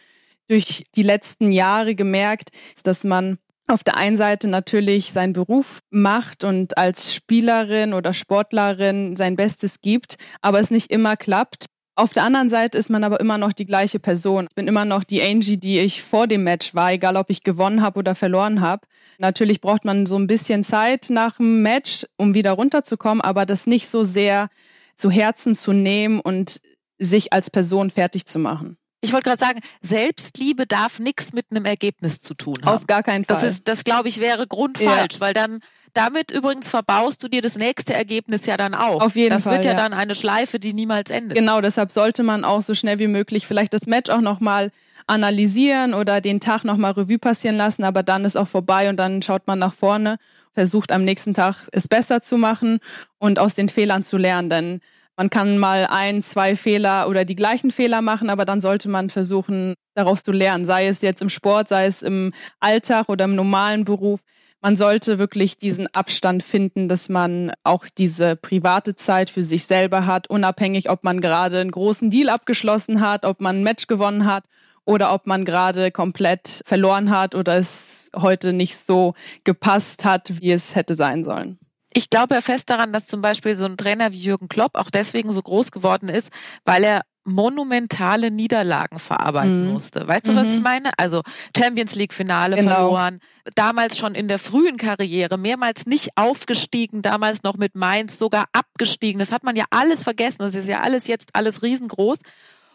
durch 0.48 0.86
die 0.96 1.04
letzten 1.04 1.52
Jahre 1.52 1.96
gemerkt, 1.96 2.50
dass 2.84 3.04
man 3.04 3.38
auf 3.68 3.84
der 3.84 3.96
einen 3.96 4.18
Seite 4.18 4.50
natürlich 4.50 5.14
seinen 5.14 5.34
Beruf 5.34 5.80
macht 5.90 6.44
und 6.44 6.78
als 6.78 7.16
Spielerin 7.16 7.94
oder 7.94 8.14
Sportlerin 8.14 9.16
sein 9.16 9.38
Bestes 9.38 9.82
gibt, 9.82 10.18
aber 10.42 10.60
es 10.60 10.72
nicht 10.72 10.92
immer 10.92 11.16
klappt. 11.16 11.68
Auf 11.96 12.14
der 12.14 12.24
anderen 12.24 12.50
Seite 12.50 12.78
ist 12.78 12.90
man 12.90 13.04
aber 13.04 13.20
immer 13.20 13.38
noch 13.38 13.54
die 13.54 13.66
gleiche 13.66 14.00
Person. 14.00 14.48
Ich 14.50 14.56
bin 14.56 14.68
immer 14.68 14.86
noch 14.86 15.04
die 15.04 15.22
Angie, 15.22 15.58
die 15.58 15.80
ich 15.80 16.04
vor 16.04 16.28
dem 16.28 16.44
Match 16.44 16.74
war, 16.74 16.92
egal 16.92 17.16
ob 17.16 17.30
ich 17.30 17.44
gewonnen 17.44 17.82
habe 17.82 18.00
oder 18.00 18.16
verloren 18.16 18.62
habe. 18.62 18.88
Natürlich 19.22 19.62
braucht 19.62 19.86
man 19.86 20.08
so 20.08 20.18
ein 20.18 20.26
bisschen 20.26 20.64
Zeit 20.64 21.12
nach 21.12 21.38
dem 21.38 21.62
Match, 21.62 22.08
um 22.18 22.34
wieder 22.34 22.54
runterzukommen, 22.54 23.22
aber 23.22 23.46
das 23.46 23.68
nicht 23.68 23.88
so 23.88 24.04
sehr 24.04 24.50
zu 24.96 25.12
Herzen 25.12 25.56
zu 25.56 25.74
nehmen 25.74 26.20
und 26.20 26.60
sich 26.98 27.32
als 27.32 27.52
Person 27.52 27.92
fertig 27.92 28.26
zu 28.26 28.40
machen. 28.40 28.78
Ich 29.04 29.14
wollte 29.14 29.30
gerade 29.30 29.40
sagen, 29.40 29.60
Selbstliebe 29.82 30.66
darf 30.66 31.00
nichts 31.00 31.34
mit 31.34 31.48
einem 31.52 31.66
Ergebnis 31.66 32.22
zu 32.22 32.34
tun 32.34 32.58
haben. 32.64 32.76
Auf 32.76 32.88
gar 32.88 33.04
keinen 33.04 33.26
Fall. 33.26 33.36
Das 33.36 33.44
ist, 33.44 33.68
das 33.68 33.84
glaube 33.84 34.10
ich, 34.10 34.20
wäre 34.20 34.48
grundfalsch, 34.48 35.16
ja. 35.16 35.20
weil 35.20 35.34
dann 35.34 35.60
damit 35.94 36.32
übrigens 36.32 36.70
verbaust 36.70 37.22
du 37.24 37.28
dir 37.28 37.42
das 37.42 37.58
nächste 37.58 37.94
Ergebnis 37.94 38.46
ja 38.48 38.58
dann 38.58 38.74
auch. 38.74 39.02
Auf 39.02 39.16
jeden 39.16 39.32
das 39.32 39.44
Fall. 39.44 39.58
Das 39.58 39.66
wird 39.66 39.66
ja, 39.66 39.80
ja, 39.80 39.90
dann 39.90 39.94
eine 39.98 40.16
Schleife, 40.16 40.58
die 40.58 40.74
niemals 40.74 41.12
endet. 41.12 41.38
Genau, 41.38 41.62
deshalb 41.62 41.92
sollte 41.92 42.24
man 42.24 42.44
auch 42.44 42.62
so 42.62 42.74
schnell 42.74 42.98
wie 42.98 43.08
möglich 43.08 43.46
vielleicht 43.46 43.74
das 43.74 43.86
Match 43.86 44.10
auch 44.10 44.22
nochmal 44.22 44.72
analysieren 45.12 45.94
oder 45.94 46.22
den 46.22 46.40
Tag 46.40 46.64
nochmal 46.64 46.94
Revue 46.94 47.20
passieren 47.20 47.58
lassen, 47.58 47.84
aber 47.84 48.02
dann 48.02 48.24
ist 48.24 48.38
auch 48.38 48.48
vorbei 48.48 48.90
und 48.90 48.96
dann 48.96 49.22
schaut 49.22 49.46
man 49.46 49.60
nach 49.60 49.74
vorne, 49.74 50.16
versucht 50.54 50.94
am 50.94 51.04
nächsten 51.04 51.34
Tag 51.34 51.68
es 51.74 51.90
besser 51.90 52.22
zu 52.22 52.38
machen 52.38 52.80
und 53.20 53.38
aus 53.38 53.54
den 53.54 53.68
Fehlern 53.68 54.04
zu 54.04 54.16
lernen, 54.16 54.50
denn 54.50 54.80
man 55.18 55.30
kann 55.30 55.58
mal 55.58 55.86
ein, 55.90 56.22
zwei 56.22 56.56
Fehler 56.56 57.10
oder 57.10 57.26
die 57.26 57.36
gleichen 57.36 57.72
Fehler 57.72 58.02
machen, 58.02 58.30
aber 58.30 58.46
dann 58.46 58.62
sollte 58.62 58.88
man 58.88 59.10
versuchen, 59.10 59.76
daraus 59.96 60.24
zu 60.24 60.32
lernen, 60.32 60.64
sei 60.64 60.88
es 60.88 61.02
jetzt 61.02 61.22
im 61.22 61.30
Sport, 61.30 61.68
sei 61.68 61.88
es 61.88 62.02
im 62.02 62.32
Alltag 62.62 63.10
oder 63.10 63.26
im 63.26 63.36
normalen 63.36 63.84
Beruf. 63.84 64.22
Man 64.62 64.78
sollte 64.78 65.20
wirklich 65.20 65.58
diesen 65.58 65.94
Abstand 65.94 66.42
finden, 66.42 66.88
dass 66.88 67.10
man 67.10 67.52
auch 67.64 67.88
diese 67.98 68.38
private 68.38 68.96
Zeit 68.96 69.30
für 69.30 69.44
sich 69.44 69.66
selber 69.66 70.06
hat, 70.06 70.30
unabhängig, 70.30 70.90
ob 70.90 71.04
man 71.04 71.20
gerade 71.20 71.60
einen 71.60 71.72
großen 71.72 72.10
Deal 72.10 72.30
abgeschlossen 72.30 73.02
hat, 73.02 73.26
ob 73.26 73.42
man 73.42 73.58
ein 73.58 73.64
Match 73.64 73.88
gewonnen 73.88 74.26
hat 74.26 74.46
oder 74.92 75.14
ob 75.14 75.26
man 75.26 75.46
gerade 75.46 75.90
komplett 75.90 76.62
verloren 76.66 77.10
hat 77.10 77.34
oder 77.34 77.58
es 77.58 78.10
heute 78.14 78.52
nicht 78.52 78.78
so 78.78 79.14
gepasst 79.46 80.04
hat, 80.04 80.42
wie 80.42 80.52
es 80.52 80.76
hätte 80.76 80.96
sein 80.96 81.24
sollen. 81.24 81.58
Ich 81.94 82.10
glaube 82.10 82.36
ja 82.36 82.42
fest 82.42 82.70
daran, 82.70 82.92
dass 82.92 83.08
zum 83.08 83.22
Beispiel 83.22 83.56
so 83.56 83.66
ein 83.66 83.78
Trainer 83.78 84.12
wie 84.12 84.18
Jürgen 84.18 84.50
Klopp 84.50 84.76
auch 84.76 84.90
deswegen 84.90 85.32
so 85.32 85.42
groß 85.42 85.72
geworden 85.72 86.10
ist, 86.10 86.30
weil 86.66 86.84
er 86.84 87.02
monumentale 87.24 88.32
Niederlagen 88.32 89.00
verarbeiten 89.00 89.66
mhm. 89.66 89.74
musste. 89.74 90.08
Weißt 90.08 90.28
du, 90.28 90.36
was 90.36 90.48
mhm. 90.48 90.54
ich 90.54 90.62
meine? 90.62 90.92
Also 90.98 91.22
Champions 91.56 91.96
League 91.96 92.14
Finale 92.14 92.56
genau. 92.56 92.74
verloren, 92.74 93.20
damals 93.56 93.98
schon 93.98 94.16
in 94.16 94.28
der 94.28 94.40
frühen 94.40 94.78
Karriere, 94.78 95.38
mehrmals 95.38 95.86
nicht 95.86 96.10
aufgestiegen, 96.16 97.02
damals 97.02 97.44
noch 97.44 97.58
mit 97.58 97.76
Mainz 97.76 98.18
sogar 98.18 98.46
abgestiegen. 98.54 99.20
Das 99.20 99.32
hat 99.32 99.44
man 99.44 99.56
ja 99.56 99.66
alles 99.70 100.04
vergessen. 100.04 100.40
Das 100.40 100.56
ist 100.56 100.68
ja 100.68 100.82
alles 100.82 101.08
jetzt 101.08 101.30
alles 101.34 101.62
riesengroß. 101.62 102.22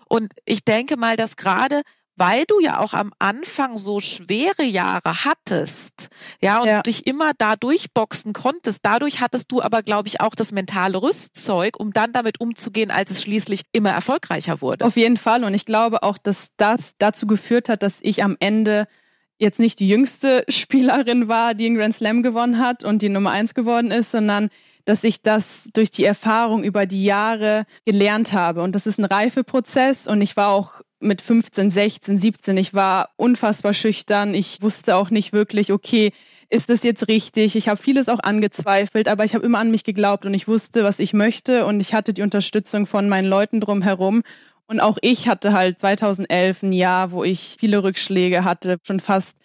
Und 0.08 0.32
ich 0.44 0.64
denke 0.64 0.96
mal, 0.96 1.16
dass 1.16 1.36
gerade 1.36 1.82
weil 2.16 2.44
du 2.46 2.60
ja 2.60 2.80
auch 2.80 2.94
am 2.94 3.12
Anfang 3.18 3.76
so 3.76 4.00
schwere 4.00 4.64
Jahre 4.64 5.24
hattest, 5.24 6.08
ja, 6.40 6.60
und 6.60 6.68
ja. 6.68 6.82
dich 6.82 7.06
immer 7.06 7.32
da 7.36 7.56
durchboxen 7.56 8.32
konntest. 8.32 8.80
Dadurch 8.82 9.20
hattest 9.20 9.52
du 9.52 9.62
aber, 9.62 9.82
glaube 9.82 10.08
ich, 10.08 10.20
auch 10.20 10.34
das 10.34 10.52
mentale 10.52 11.00
Rüstzeug, 11.00 11.78
um 11.78 11.92
dann 11.92 12.12
damit 12.12 12.40
umzugehen, 12.40 12.90
als 12.90 13.10
es 13.10 13.22
schließlich 13.22 13.62
immer 13.72 13.90
erfolgreicher 13.90 14.60
wurde. 14.60 14.84
Auf 14.84 14.96
jeden 14.96 15.16
Fall. 15.16 15.44
Und 15.44 15.54
ich 15.54 15.66
glaube 15.66 16.02
auch, 16.02 16.18
dass 16.18 16.48
das 16.56 16.94
dazu 16.98 17.26
geführt 17.26 17.68
hat, 17.68 17.82
dass 17.82 17.98
ich 18.00 18.24
am 18.24 18.36
Ende 18.40 18.88
jetzt 19.38 19.58
nicht 19.58 19.80
die 19.80 19.88
jüngste 19.88 20.44
Spielerin 20.48 21.28
war, 21.28 21.54
die 21.54 21.66
einen 21.66 21.76
Grand 21.76 21.94
Slam 21.94 22.22
gewonnen 22.22 22.58
hat 22.58 22.84
und 22.84 23.02
die 23.02 23.08
Nummer 23.08 23.30
eins 23.30 23.54
geworden 23.54 23.90
ist, 23.90 24.10
sondern 24.10 24.48
dass 24.86 25.04
ich 25.04 25.20
das 25.20 25.68
durch 25.74 25.90
die 25.90 26.04
Erfahrung 26.04 26.64
über 26.64 26.86
die 26.86 27.04
Jahre 27.04 27.66
gelernt 27.84 28.32
habe. 28.32 28.62
Und 28.62 28.74
das 28.74 28.86
ist 28.86 28.98
ein 28.98 29.04
Reifeprozess 29.04 30.06
und 30.06 30.22
ich 30.22 30.36
war 30.36 30.48
auch 30.48 30.80
mit 31.00 31.20
15, 31.20 31.70
16, 31.70 32.18
17, 32.18 32.56
ich 32.56 32.72
war 32.72 33.10
unfassbar 33.16 33.74
schüchtern. 33.74 34.32
Ich 34.32 34.62
wusste 34.62 34.96
auch 34.96 35.10
nicht 35.10 35.32
wirklich, 35.32 35.72
okay, 35.72 36.12
ist 36.48 36.70
das 36.70 36.84
jetzt 36.84 37.08
richtig? 37.08 37.56
Ich 37.56 37.68
habe 37.68 37.82
vieles 37.82 38.08
auch 38.08 38.20
angezweifelt, 38.20 39.08
aber 39.08 39.24
ich 39.24 39.34
habe 39.34 39.44
immer 39.44 39.58
an 39.58 39.70
mich 39.70 39.84
geglaubt 39.84 40.24
und 40.24 40.32
ich 40.32 40.46
wusste, 40.46 40.84
was 40.84 41.00
ich 41.00 41.12
möchte 41.12 41.66
und 41.66 41.80
ich 41.80 41.92
hatte 41.92 42.14
die 42.14 42.22
Unterstützung 42.22 42.86
von 42.86 43.08
meinen 43.08 43.26
Leuten 43.26 43.60
drumherum. 43.60 44.22
Und 44.68 44.80
auch 44.80 44.98
ich 45.00 45.28
hatte 45.28 45.52
halt 45.52 45.80
2011 45.80 46.62
ein 46.62 46.72
Jahr, 46.72 47.10
wo 47.10 47.24
ich 47.24 47.56
viele 47.58 47.82
Rückschläge 47.82 48.44
hatte, 48.44 48.78
schon 48.84 49.00
fast 49.00 49.36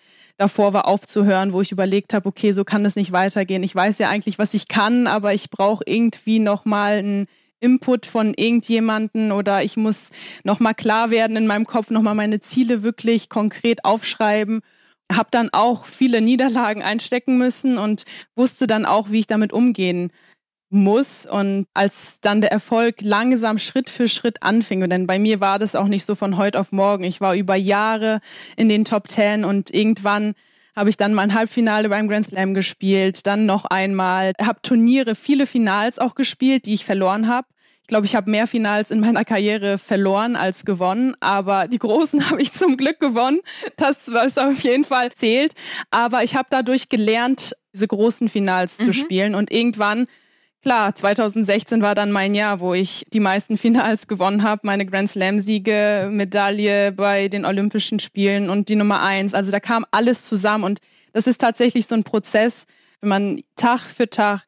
davor 0.41 0.73
war 0.73 0.87
aufzuhören, 0.87 1.53
wo 1.53 1.61
ich 1.61 1.71
überlegt 1.71 2.15
habe, 2.15 2.27
okay, 2.27 2.51
so 2.51 2.63
kann 2.63 2.83
es 2.83 2.95
nicht 2.95 3.11
weitergehen. 3.11 3.61
Ich 3.61 3.75
weiß 3.75 3.99
ja 3.99 4.09
eigentlich, 4.09 4.39
was 4.39 4.55
ich 4.55 4.67
kann, 4.67 5.05
aber 5.05 5.35
ich 5.35 5.51
brauche 5.51 5.83
irgendwie 5.85 6.39
nochmal 6.39 6.93
einen 6.93 7.27
Input 7.59 8.07
von 8.07 8.33
irgendjemanden 8.33 9.31
oder 9.31 9.63
ich 9.63 9.77
muss 9.77 10.09
nochmal 10.43 10.73
klar 10.73 11.11
werden 11.11 11.37
in 11.37 11.45
meinem 11.45 11.67
Kopf, 11.67 11.91
nochmal 11.91 12.15
meine 12.15 12.41
Ziele 12.41 12.81
wirklich 12.81 13.29
konkret 13.29 13.85
aufschreiben. 13.85 14.61
Habe 15.11 15.29
dann 15.29 15.49
auch 15.51 15.85
viele 15.85 16.21
Niederlagen 16.21 16.81
einstecken 16.81 17.37
müssen 17.37 17.77
und 17.77 18.05
wusste 18.35 18.65
dann 18.65 18.87
auch, 18.87 19.11
wie 19.11 19.19
ich 19.19 19.27
damit 19.27 19.53
umgehen 19.53 20.11
muss. 20.71 21.25
Und 21.25 21.67
als 21.73 22.19
dann 22.21 22.41
der 22.41 22.51
Erfolg 22.51 23.01
langsam 23.01 23.57
Schritt 23.57 23.89
für 23.89 24.07
Schritt 24.07 24.41
anfing, 24.41 24.89
denn 24.89 25.07
bei 25.07 25.19
mir 25.19 25.39
war 25.39 25.59
das 25.59 25.75
auch 25.75 25.87
nicht 25.87 26.05
so 26.05 26.15
von 26.15 26.37
heute 26.37 26.59
auf 26.59 26.71
morgen. 26.71 27.03
Ich 27.03 27.21
war 27.21 27.35
über 27.35 27.55
Jahre 27.55 28.21
in 28.55 28.69
den 28.69 28.85
Top 28.85 29.07
Ten 29.07 29.45
und 29.45 29.73
irgendwann 29.73 30.33
habe 30.75 30.89
ich 30.89 30.97
dann 30.97 31.13
mein 31.13 31.33
Halbfinale 31.33 31.89
beim 31.89 32.07
Grand 32.07 32.27
Slam 32.27 32.53
gespielt, 32.53 33.27
dann 33.27 33.45
noch 33.45 33.65
einmal, 33.65 34.33
habe 34.41 34.61
Turniere, 34.61 35.15
viele 35.15 35.45
Finals 35.45 35.99
auch 35.99 36.15
gespielt, 36.15 36.65
die 36.65 36.73
ich 36.73 36.85
verloren 36.85 37.27
habe. 37.27 37.47
Ich 37.81 37.87
glaube, 37.87 38.05
ich 38.05 38.15
habe 38.15 38.31
mehr 38.31 38.47
Finals 38.47 38.89
in 38.89 39.01
meiner 39.01 39.25
Karriere 39.25 39.77
verloren 39.77 40.37
als 40.37 40.63
gewonnen, 40.63 41.13
aber 41.19 41.67
die 41.67 41.79
großen 41.79 42.29
habe 42.29 42.41
ich 42.41 42.53
zum 42.53 42.77
Glück 42.77 43.01
gewonnen. 43.01 43.41
Das, 43.75 44.11
was 44.11 44.37
auf 44.37 44.59
jeden 44.61 44.85
Fall 44.85 45.11
zählt. 45.11 45.53
Aber 45.89 46.23
ich 46.23 46.37
habe 46.37 46.47
dadurch 46.49 46.87
gelernt, 46.87 47.53
diese 47.73 47.87
großen 47.87 48.29
Finals 48.29 48.79
mhm. 48.79 48.83
zu 48.83 48.93
spielen 48.93 49.35
und 49.35 49.51
irgendwann 49.51 50.07
Klar, 50.63 50.93
2016 50.93 51.81
war 51.81 51.95
dann 51.95 52.11
mein 52.11 52.35
Jahr, 52.35 52.59
wo 52.59 52.75
ich 52.75 53.03
die 53.11 53.19
meisten 53.19 53.57
Finals 53.57 54.07
gewonnen 54.07 54.43
habe, 54.43 54.61
meine 54.63 54.85
Grand 54.85 55.09
Slam-Siege, 55.09 56.07
Medaille 56.11 56.91
bei 56.91 57.29
den 57.29 57.45
Olympischen 57.45 57.97
Spielen 57.97 58.47
und 58.47 58.69
die 58.69 58.75
Nummer 58.75 59.01
eins. 59.01 59.33
Also 59.33 59.49
da 59.49 59.59
kam 59.59 59.85
alles 59.89 60.23
zusammen 60.23 60.63
und 60.63 60.79
das 61.13 61.25
ist 61.25 61.41
tatsächlich 61.41 61.87
so 61.87 61.95
ein 61.95 62.03
Prozess, 62.03 62.67
wenn 62.99 63.09
man 63.09 63.41
Tag 63.55 63.81
für 63.81 64.07
Tag 64.07 64.43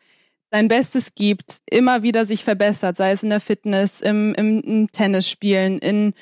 sein 0.51 0.67
Bestes 0.67 1.15
gibt, 1.15 1.61
immer 1.67 2.03
wieder 2.03 2.27
sich 2.27 2.43
verbessert, 2.43 2.95
sei 2.95 3.13
es 3.13 3.23
in 3.23 3.31
der 3.31 3.39
Fitness, 3.39 3.99
im, 3.99 4.35
im, 4.35 4.61
im 4.61 4.91
Tennis 4.91 5.27
spielen, 5.27 5.79
in 5.79 6.13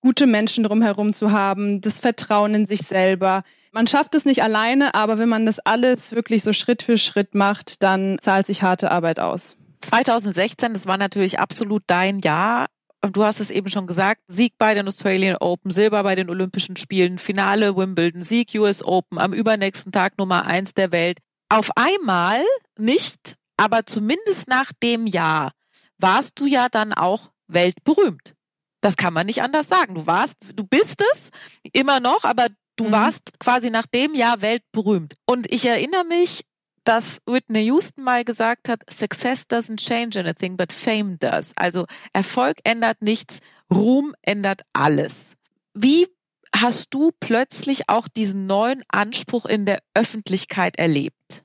gute 0.00 0.26
Menschen 0.26 0.64
drumherum 0.64 1.12
zu 1.12 1.30
haben, 1.30 1.80
das 1.80 2.00
Vertrauen 2.00 2.52
in 2.56 2.66
sich 2.66 2.80
selber. 2.80 3.44
Man 3.76 3.86
schafft 3.86 4.14
es 4.14 4.24
nicht 4.24 4.42
alleine, 4.42 4.94
aber 4.94 5.18
wenn 5.18 5.28
man 5.28 5.44
das 5.44 5.58
alles 5.58 6.12
wirklich 6.12 6.42
so 6.42 6.54
Schritt 6.54 6.82
für 6.82 6.96
Schritt 6.96 7.34
macht, 7.34 7.82
dann 7.82 8.16
zahlt 8.22 8.46
sich 8.46 8.62
harte 8.62 8.90
Arbeit 8.90 9.20
aus. 9.20 9.58
2016, 9.82 10.72
das 10.72 10.86
war 10.86 10.96
natürlich 10.96 11.38
absolut 11.40 11.82
dein 11.86 12.20
Jahr. 12.20 12.68
Du 13.02 13.22
hast 13.22 13.38
es 13.38 13.50
eben 13.50 13.68
schon 13.68 13.86
gesagt, 13.86 14.22
Sieg 14.28 14.54
bei 14.56 14.72
den 14.72 14.88
Australian 14.88 15.36
Open, 15.36 15.70
Silber 15.70 16.02
bei 16.04 16.14
den 16.14 16.30
Olympischen 16.30 16.76
Spielen, 16.76 17.18
Finale 17.18 17.76
Wimbledon, 17.76 18.22
Sieg 18.22 18.52
US 18.54 18.82
Open, 18.82 19.18
am 19.18 19.34
übernächsten 19.34 19.92
Tag 19.92 20.16
Nummer 20.16 20.46
eins 20.46 20.72
der 20.72 20.90
Welt. 20.90 21.18
Auf 21.50 21.68
einmal 21.76 22.40
nicht, 22.78 23.34
aber 23.58 23.84
zumindest 23.84 24.48
nach 24.48 24.72
dem 24.82 25.06
Jahr 25.06 25.52
warst 25.98 26.40
du 26.40 26.46
ja 26.46 26.70
dann 26.70 26.94
auch 26.94 27.30
weltberühmt. 27.46 28.32
Das 28.80 28.96
kann 28.96 29.12
man 29.12 29.26
nicht 29.26 29.42
anders 29.42 29.68
sagen. 29.68 29.96
Du 29.96 30.06
warst, 30.06 30.38
du 30.54 30.64
bist 30.64 31.02
es 31.12 31.28
immer 31.72 32.00
noch, 32.00 32.24
aber 32.24 32.46
du 32.76 32.84
mhm. 32.84 32.92
warst 32.92 33.38
quasi 33.38 33.70
nach 33.70 33.86
dem 33.86 34.14
Jahr 34.14 34.42
weltberühmt. 34.42 35.14
Und 35.26 35.50
ich 35.52 35.66
erinnere 35.66 36.04
mich, 36.04 36.44
dass 36.84 37.18
Whitney 37.26 37.64
Houston 37.64 38.04
mal 38.04 38.24
gesagt 38.24 38.68
hat, 38.68 38.82
Success 38.88 39.44
doesn't 39.48 39.78
change 39.78 40.18
anything, 40.18 40.56
but 40.56 40.72
fame 40.72 41.18
does. 41.18 41.52
Also 41.56 41.86
Erfolg 42.12 42.58
ändert 42.64 43.02
nichts, 43.02 43.40
Ruhm 43.72 44.14
ändert 44.22 44.62
alles. 44.72 45.32
Wie 45.74 46.06
hast 46.54 46.94
du 46.94 47.10
plötzlich 47.18 47.88
auch 47.88 48.08
diesen 48.08 48.46
neuen 48.46 48.82
Anspruch 48.88 49.46
in 49.46 49.66
der 49.66 49.80
Öffentlichkeit 49.94 50.78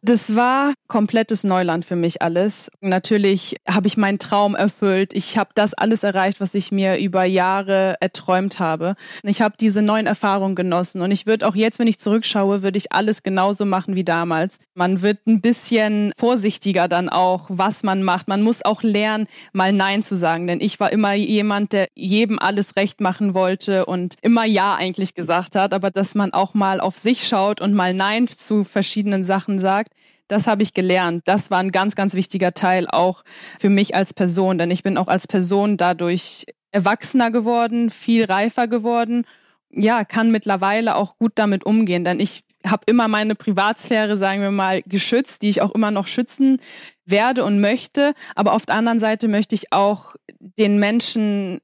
Das 0.02 0.36
war 0.36 0.74
komplettes 0.88 1.44
Neuland 1.44 1.86
für 1.86 1.96
mich 1.96 2.22
alles. 2.22 2.70
Natürlich 2.82 3.56
habe 3.68 3.88
ich 3.88 3.96
meinen 3.98 4.20
Traum 4.20 4.56
erfüllt. 4.56 5.14
Ich 5.14 5.38
habe 5.38 5.52
das 5.56 5.74
alles 5.74 6.04
erreicht, 6.04 6.42
was 6.42 6.54
ich 6.54 6.72
mir 6.72 6.98
über 6.98 7.24
Jahre 7.24 7.96
erträumt 8.02 8.60
habe. 8.60 8.96
Ich 9.24 9.42
habe 9.42 9.56
diese 9.60 9.82
neuen 9.82 10.06
Erfahrungen 10.06 10.56
genossen 10.56 11.02
und 11.02 11.12
ich 11.12 11.26
würde 11.26 11.48
auch 11.48 11.56
jetzt, 11.56 11.80
wenn 11.80 11.88
ich 11.88 12.00
zurückschaue, 12.00 12.62
würde 12.62 12.78
ich 12.78 12.92
alles 12.92 13.24
genauso 13.24 13.66
machen 13.66 13.96
wie 13.96 14.04
damals. 14.04 14.60
Man 14.74 15.02
wird 15.02 15.26
ein 15.28 15.42
bisschen 15.42 16.12
vorsichtiger 16.18 16.88
dann 16.88 17.08
auch, 17.08 17.46
was 17.50 17.84
man 17.84 18.04
macht. 18.04 18.28
Man 18.28 18.42
muss 18.42 18.64
auch 18.64 18.84
lernen, 18.84 19.28
mal 19.54 19.72
Nein 19.72 20.04
zu 20.04 20.16
sagen, 20.16 20.48
denn 20.48 20.60
ich 20.60 20.80
war 20.80 20.92
immer 20.92 21.14
jemand, 21.14 21.72
der 21.72 21.88
jedem 21.96 22.38
alles 22.38 22.76
recht 22.76 23.02
machen 23.02 23.34
wollte 23.34 23.86
und 23.86 24.16
immer 24.22 24.46
Ja 24.46 24.76
eigentlich 24.76 25.16
gesagt 25.16 25.56
hat, 25.56 25.74
aber 25.74 25.90
dass 25.90 26.16
man 26.16 26.34
auch 26.34 26.54
mal 26.54 26.80
auf 26.82 26.98
sich 26.98 27.28
schaut 27.28 27.62
und 27.62 27.74
mal 27.74 27.94
Nein 27.94 28.28
zu 28.28 28.64
verschiedenen 28.64 29.24
Sachen 29.24 29.60
sagt 29.60 29.81
gesagt, 29.82 29.94
das 30.28 30.48
habe 30.48 30.64
ich 30.64 30.74
gelernt. 30.74 31.24
Das 31.26 31.52
war 31.52 31.60
ein 31.60 31.72
ganz, 31.72 31.96
ganz 31.96 32.14
wichtiger 32.14 32.54
Teil 32.54 32.88
auch 32.88 33.24
für 33.60 33.70
mich 33.70 33.96
als 33.96 34.14
Person, 34.14 34.58
denn 34.58 34.72
ich 34.72 34.84
bin 34.84 34.98
auch 34.98 35.08
als 35.08 35.28
Person 35.28 35.78
dadurch 35.78 36.46
erwachsener 36.72 37.32
geworden, 37.32 37.90
viel 37.90 38.26
reifer 38.26 38.68
geworden. 38.68 39.26
Ja, 39.70 40.06
kann 40.06 40.32
mittlerweile 40.32 40.96
auch 40.96 41.18
gut 41.18 41.34
damit 41.36 41.66
umgehen, 41.66 42.04
denn 42.04 42.20
ich 42.20 42.44
habe 42.66 42.84
immer 42.86 43.08
meine 43.08 43.36
Privatsphäre, 43.36 44.18
sagen 44.18 44.42
wir 44.42 44.52
mal, 44.52 44.84
geschützt, 44.84 45.42
die 45.42 45.50
ich 45.50 45.62
auch 45.62 45.72
immer 45.72 45.92
noch 45.92 46.08
schützen 46.08 46.60
werde 47.06 47.44
und 47.44 47.60
möchte. 47.60 48.14
Aber 48.36 48.54
auf 48.54 48.66
der 48.66 48.76
anderen 48.76 49.00
Seite 49.00 49.28
möchte 49.28 49.56
ich 49.56 49.74
auch 49.74 50.16
den 50.40 50.80
Menschen 50.80 51.60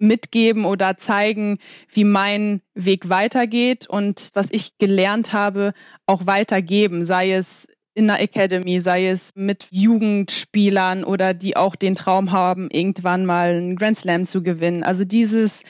mitgeben 0.00 0.64
oder 0.64 0.96
zeigen, 0.96 1.58
wie 1.90 2.04
mein 2.04 2.62
Weg 2.74 3.08
weitergeht 3.08 3.88
und 3.88 4.30
was 4.34 4.48
ich 4.50 4.78
gelernt 4.78 5.32
habe, 5.32 5.72
auch 6.06 6.26
weitergeben, 6.26 7.04
sei 7.04 7.32
es 7.32 7.68
in 7.94 8.06
der 8.06 8.20
Academy, 8.20 8.80
sei 8.80 9.08
es 9.08 9.30
mit 9.34 9.66
Jugendspielern 9.70 11.04
oder 11.04 11.34
die 11.34 11.56
auch 11.56 11.74
den 11.74 11.94
Traum 11.94 12.32
haben, 12.32 12.70
irgendwann 12.70 13.26
mal 13.26 13.50
einen 13.50 13.76
Grand 13.76 13.98
Slam 13.98 14.26
zu 14.26 14.42
gewinnen. 14.42 14.82
Also 14.82 15.04
dieses 15.04 15.62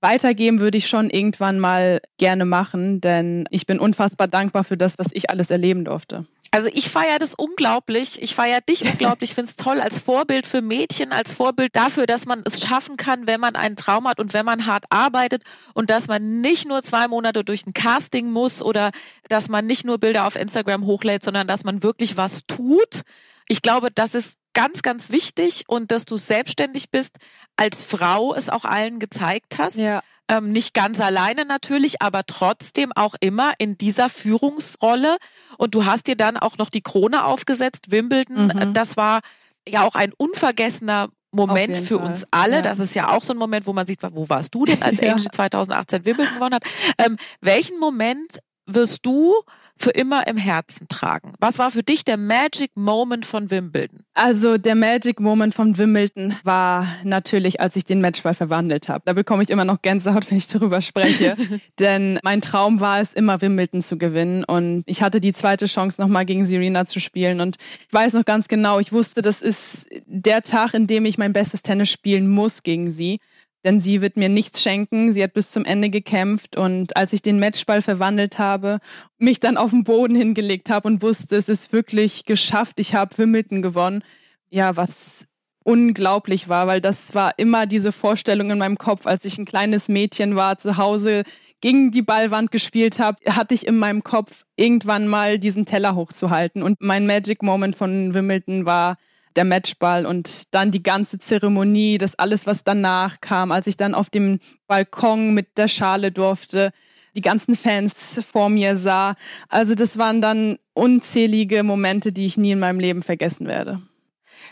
Weitergeben 0.00 0.58
würde 0.58 0.78
ich 0.78 0.88
schon 0.88 1.10
irgendwann 1.10 1.60
mal 1.60 2.00
gerne 2.18 2.44
machen, 2.44 3.00
denn 3.00 3.46
ich 3.50 3.66
bin 3.66 3.78
unfassbar 3.78 4.26
dankbar 4.26 4.64
für 4.64 4.76
das, 4.76 4.98
was 4.98 5.06
ich 5.12 5.30
alles 5.30 5.50
erleben 5.50 5.84
durfte. 5.84 6.26
Also 6.52 6.68
ich 6.70 6.90
feiere 6.90 7.18
das 7.18 7.34
unglaublich. 7.34 8.20
Ich 8.20 8.34
feiere 8.34 8.60
dich 8.60 8.84
unglaublich. 8.90 9.30
Ich 9.30 9.34
finde 9.34 9.48
es 9.50 9.56
toll 9.56 9.80
als 9.80 9.98
Vorbild 9.98 10.46
für 10.46 10.60
Mädchen, 10.60 11.12
als 11.12 11.32
Vorbild 11.32 11.74
dafür, 11.74 12.04
dass 12.06 12.26
man 12.26 12.42
es 12.44 12.60
schaffen 12.60 12.96
kann, 12.96 13.26
wenn 13.26 13.40
man 13.40 13.56
einen 13.56 13.74
Traum 13.74 14.06
hat 14.06 14.20
und 14.20 14.34
wenn 14.34 14.44
man 14.44 14.66
hart 14.66 14.84
arbeitet 14.90 15.44
und 15.72 15.88
dass 15.88 16.08
man 16.08 16.42
nicht 16.42 16.68
nur 16.68 16.82
zwei 16.82 17.08
Monate 17.08 17.42
durch 17.42 17.66
ein 17.66 17.72
Casting 17.72 18.30
muss 18.30 18.62
oder 18.62 18.90
dass 19.28 19.48
man 19.48 19.66
nicht 19.66 19.86
nur 19.86 19.98
Bilder 19.98 20.26
auf 20.26 20.36
Instagram 20.36 20.84
hochlädt, 20.84 21.24
sondern 21.24 21.48
dass 21.48 21.64
man 21.64 21.82
wirklich 21.82 22.18
was 22.18 22.46
tut. 22.46 23.02
Ich 23.48 23.62
glaube, 23.62 23.88
das 23.90 24.14
ist 24.14 24.38
ganz, 24.52 24.82
ganz 24.82 25.10
wichtig 25.10 25.64
und 25.66 25.90
dass 25.90 26.04
du 26.04 26.18
selbstständig 26.18 26.90
bist, 26.90 27.16
als 27.56 27.82
Frau 27.82 28.34
es 28.34 28.50
auch 28.50 28.66
allen 28.66 28.98
gezeigt 28.98 29.56
hast. 29.58 29.76
Ja. 29.76 30.02
Ähm, 30.28 30.50
nicht 30.50 30.72
ganz 30.74 31.00
alleine 31.00 31.44
natürlich, 31.44 32.00
aber 32.00 32.24
trotzdem 32.26 32.92
auch 32.94 33.14
immer 33.20 33.52
in 33.58 33.76
dieser 33.76 34.08
Führungsrolle. 34.08 35.16
Und 35.58 35.74
du 35.74 35.84
hast 35.84 36.06
dir 36.06 36.16
dann 36.16 36.36
auch 36.36 36.58
noch 36.58 36.70
die 36.70 36.82
Krone 36.82 37.24
aufgesetzt, 37.24 37.90
Wimbledon. 37.90 38.46
Mhm. 38.46 38.72
Das 38.72 38.96
war 38.96 39.20
ja 39.68 39.82
auch 39.82 39.94
ein 39.94 40.12
unvergessener 40.16 41.08
Moment 41.32 41.76
für 41.76 41.98
Fall. 41.98 42.06
uns 42.06 42.26
alle. 42.30 42.56
Ja. 42.56 42.62
Das 42.62 42.78
ist 42.78 42.94
ja 42.94 43.08
auch 43.08 43.24
so 43.24 43.32
ein 43.32 43.38
Moment, 43.38 43.66
wo 43.66 43.72
man 43.72 43.86
sieht, 43.86 44.02
wo 44.02 44.28
warst 44.28 44.54
du 44.54 44.64
denn, 44.64 44.82
als 44.82 45.00
ja. 45.00 45.12
Angie 45.12 45.28
2018 45.30 46.04
Wimbledon 46.04 46.34
gewonnen 46.34 46.54
hat? 46.54 46.64
Ähm, 46.98 47.16
welchen 47.40 47.80
Moment 47.80 48.38
wirst 48.66 49.04
du 49.04 49.34
für 49.82 49.90
immer 49.90 50.26
im 50.28 50.36
Herzen 50.36 50.86
tragen? 50.88 51.32
Was 51.40 51.58
war 51.58 51.72
für 51.72 51.82
dich 51.82 52.04
der 52.04 52.16
Magic 52.16 52.70
Moment 52.76 53.26
von 53.26 53.50
Wimbledon? 53.50 54.04
Also 54.14 54.56
der 54.56 54.76
Magic 54.76 55.18
Moment 55.18 55.54
von 55.54 55.76
Wimbledon 55.76 56.36
war 56.44 56.86
natürlich, 57.02 57.60
als 57.60 57.74
ich 57.74 57.84
den 57.84 58.00
Matchball 58.00 58.34
verwandelt 58.34 58.88
habe. 58.88 59.02
Da 59.04 59.12
bekomme 59.12 59.42
ich 59.42 59.50
immer 59.50 59.64
noch 59.64 59.82
Gänsehaut, 59.82 60.24
wenn 60.30 60.38
ich 60.38 60.46
darüber 60.46 60.80
spreche. 60.80 61.36
Denn 61.80 62.20
mein 62.22 62.40
Traum 62.40 62.80
war 62.80 63.00
es, 63.00 63.12
immer 63.12 63.40
Wimbledon 63.40 63.82
zu 63.82 63.98
gewinnen. 63.98 64.44
Und 64.44 64.84
ich 64.86 65.02
hatte 65.02 65.20
die 65.20 65.32
zweite 65.32 65.66
Chance, 65.66 66.00
nochmal 66.00 66.26
gegen 66.26 66.44
Serena 66.44 66.86
zu 66.86 67.00
spielen. 67.00 67.40
Und 67.40 67.56
ich 67.88 67.92
weiß 67.92 68.12
noch 68.12 68.24
ganz 68.24 68.46
genau, 68.46 68.78
ich 68.78 68.92
wusste, 68.92 69.20
das 69.20 69.42
ist 69.42 69.88
der 70.06 70.42
Tag, 70.42 70.74
in 70.74 70.86
dem 70.86 71.04
ich 71.06 71.18
mein 71.18 71.32
bestes 71.32 71.62
Tennis 71.62 71.90
spielen 71.90 72.28
muss 72.28 72.62
gegen 72.62 72.92
sie 72.92 73.18
denn 73.64 73.80
sie 73.80 74.00
wird 74.00 74.16
mir 74.16 74.28
nichts 74.28 74.62
schenken. 74.62 75.12
Sie 75.12 75.22
hat 75.22 75.34
bis 75.34 75.50
zum 75.50 75.64
Ende 75.64 75.90
gekämpft 75.90 76.56
und 76.56 76.96
als 76.96 77.12
ich 77.12 77.22
den 77.22 77.38
Matchball 77.38 77.82
verwandelt 77.82 78.38
habe, 78.38 78.78
mich 79.18 79.40
dann 79.40 79.56
auf 79.56 79.70
den 79.70 79.84
Boden 79.84 80.14
hingelegt 80.14 80.70
habe 80.70 80.88
und 80.88 81.02
wusste, 81.02 81.36
es 81.36 81.48
ist 81.48 81.72
wirklich 81.72 82.24
geschafft. 82.24 82.80
Ich 82.80 82.94
habe 82.94 83.16
Wimbledon 83.18 83.62
gewonnen. 83.62 84.02
Ja, 84.50 84.76
was 84.76 85.26
unglaublich 85.64 86.48
war, 86.48 86.66
weil 86.66 86.80
das 86.80 87.14
war 87.14 87.38
immer 87.38 87.66
diese 87.66 87.92
Vorstellung 87.92 88.50
in 88.50 88.58
meinem 88.58 88.78
Kopf, 88.78 89.06
als 89.06 89.24
ich 89.24 89.38
ein 89.38 89.44
kleines 89.44 89.88
Mädchen 89.88 90.34
war, 90.36 90.58
zu 90.58 90.76
Hause 90.76 91.22
gegen 91.60 91.92
die 91.92 92.02
Ballwand 92.02 92.50
gespielt 92.50 92.98
habe, 92.98 93.18
hatte 93.28 93.54
ich 93.54 93.66
in 93.66 93.78
meinem 93.78 94.02
Kopf 94.02 94.44
irgendwann 94.56 95.06
mal 95.06 95.38
diesen 95.38 95.64
Teller 95.64 95.94
hochzuhalten. 95.94 96.62
Und 96.62 96.82
mein 96.82 97.06
Magic 97.06 97.42
Moment 97.42 97.76
von 97.76 98.12
Wimbledon 98.14 98.66
war 98.66 98.96
der 99.36 99.44
Matchball 99.44 100.06
und 100.06 100.54
dann 100.54 100.70
die 100.70 100.82
ganze 100.82 101.18
Zeremonie, 101.18 101.98
das 101.98 102.14
alles, 102.14 102.46
was 102.46 102.64
danach 102.64 103.20
kam, 103.20 103.52
als 103.52 103.66
ich 103.66 103.76
dann 103.76 103.94
auf 103.94 104.10
dem 104.10 104.40
Balkon 104.66 105.34
mit 105.34 105.58
der 105.58 105.68
Schale 105.68 106.12
durfte, 106.12 106.72
die 107.14 107.20
ganzen 107.20 107.56
Fans 107.56 108.20
vor 108.30 108.48
mir 108.48 108.76
sah. 108.76 109.16
Also 109.48 109.74
das 109.74 109.98
waren 109.98 110.22
dann 110.22 110.58
unzählige 110.74 111.62
Momente, 111.62 112.12
die 112.12 112.26
ich 112.26 112.36
nie 112.36 112.52
in 112.52 112.58
meinem 112.58 112.80
Leben 112.80 113.02
vergessen 113.02 113.46
werde. 113.46 113.82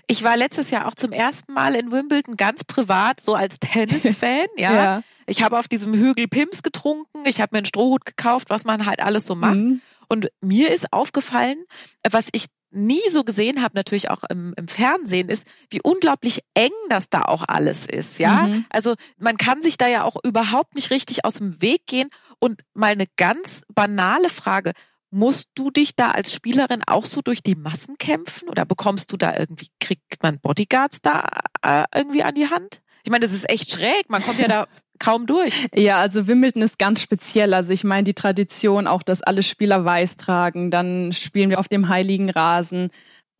Ich 0.06 0.22
war 0.22 0.36
letztes 0.36 0.70
Jahr 0.70 0.86
auch 0.86 0.94
zum 0.94 1.12
ersten 1.12 1.52
Mal 1.52 1.74
in 1.74 1.90
Wimbledon 1.90 2.36
ganz 2.36 2.64
privat, 2.64 3.20
so 3.20 3.34
als 3.34 3.58
Tennisfan. 3.58 4.46
Ja. 4.56 4.74
ja. 4.74 5.02
Ich 5.26 5.42
habe 5.42 5.58
auf 5.58 5.68
diesem 5.68 5.94
Hügel 5.94 6.28
Pims 6.28 6.62
getrunken. 6.62 7.24
Ich 7.24 7.40
habe 7.40 7.50
mir 7.52 7.58
einen 7.58 7.66
Strohhut 7.66 8.04
gekauft, 8.04 8.50
was 8.50 8.64
man 8.64 8.86
halt 8.86 9.00
alles 9.00 9.26
so 9.26 9.34
macht. 9.34 9.56
Mhm. 9.56 9.80
Und 10.08 10.28
mir 10.40 10.70
ist 10.70 10.92
aufgefallen, 10.92 11.64
was 12.10 12.28
ich 12.32 12.46
nie 12.70 13.02
so 13.08 13.24
gesehen 13.24 13.62
habe, 13.62 13.74
natürlich 13.74 14.10
auch 14.10 14.22
im, 14.28 14.54
im, 14.56 14.68
Fernsehen, 14.68 15.28
ist, 15.28 15.46
wie 15.70 15.80
unglaublich 15.82 16.40
eng 16.54 16.70
das 16.88 17.10
da 17.10 17.22
auch 17.22 17.44
alles 17.46 17.86
ist, 17.86 18.18
ja. 18.18 18.46
Mhm. 18.46 18.64
Also 18.70 18.94
man 19.18 19.36
kann 19.36 19.62
sich 19.62 19.76
da 19.76 19.88
ja 19.88 20.04
auch 20.04 20.16
überhaupt 20.22 20.74
nicht 20.74 20.90
richtig 20.90 21.24
aus 21.24 21.34
dem 21.34 21.60
Weg 21.60 21.86
gehen. 21.86 22.10
Und 22.38 22.62
mal 22.74 22.92
eine 22.92 23.06
ganz 23.16 23.64
banale 23.74 24.28
Frage. 24.28 24.72
Musst 25.10 25.48
du 25.54 25.70
dich 25.70 25.96
da 25.96 26.12
als 26.12 26.32
Spielerin 26.32 26.82
auch 26.86 27.04
so 27.04 27.20
durch 27.20 27.42
die 27.42 27.56
Massen 27.56 27.98
kämpfen 27.98 28.48
oder 28.48 28.64
bekommst 28.64 29.12
du 29.12 29.16
da 29.16 29.36
irgendwie, 29.36 29.66
kriegt 29.80 30.22
man 30.22 30.38
Bodyguards 30.38 31.02
da 31.02 31.26
äh, 31.62 31.84
irgendwie 31.92 32.22
an 32.22 32.36
die 32.36 32.48
Hand? 32.48 32.80
Ich 33.02 33.10
meine, 33.10 33.24
das 33.24 33.32
ist 33.32 33.50
echt 33.50 33.72
schräg. 33.72 34.08
Man 34.08 34.22
kommt 34.22 34.38
ja 34.38 34.46
da 34.46 34.66
kaum 35.00 35.26
durch. 35.26 35.66
Ja, 35.74 35.98
also 35.98 36.28
Wimbledon 36.28 36.62
ist 36.62 36.78
ganz 36.78 37.02
speziell. 37.02 37.52
Also 37.54 37.72
ich 37.72 37.82
meine 37.82 38.04
die 38.04 38.14
Tradition 38.14 38.86
auch, 38.86 39.02
dass 39.02 39.22
alle 39.22 39.42
Spieler 39.42 39.84
weiß 39.84 40.16
tragen. 40.16 40.70
Dann 40.70 41.12
spielen 41.12 41.50
wir 41.50 41.58
auf 41.58 41.66
dem 41.66 41.88
heiligen 41.88 42.30
Rasen. 42.30 42.90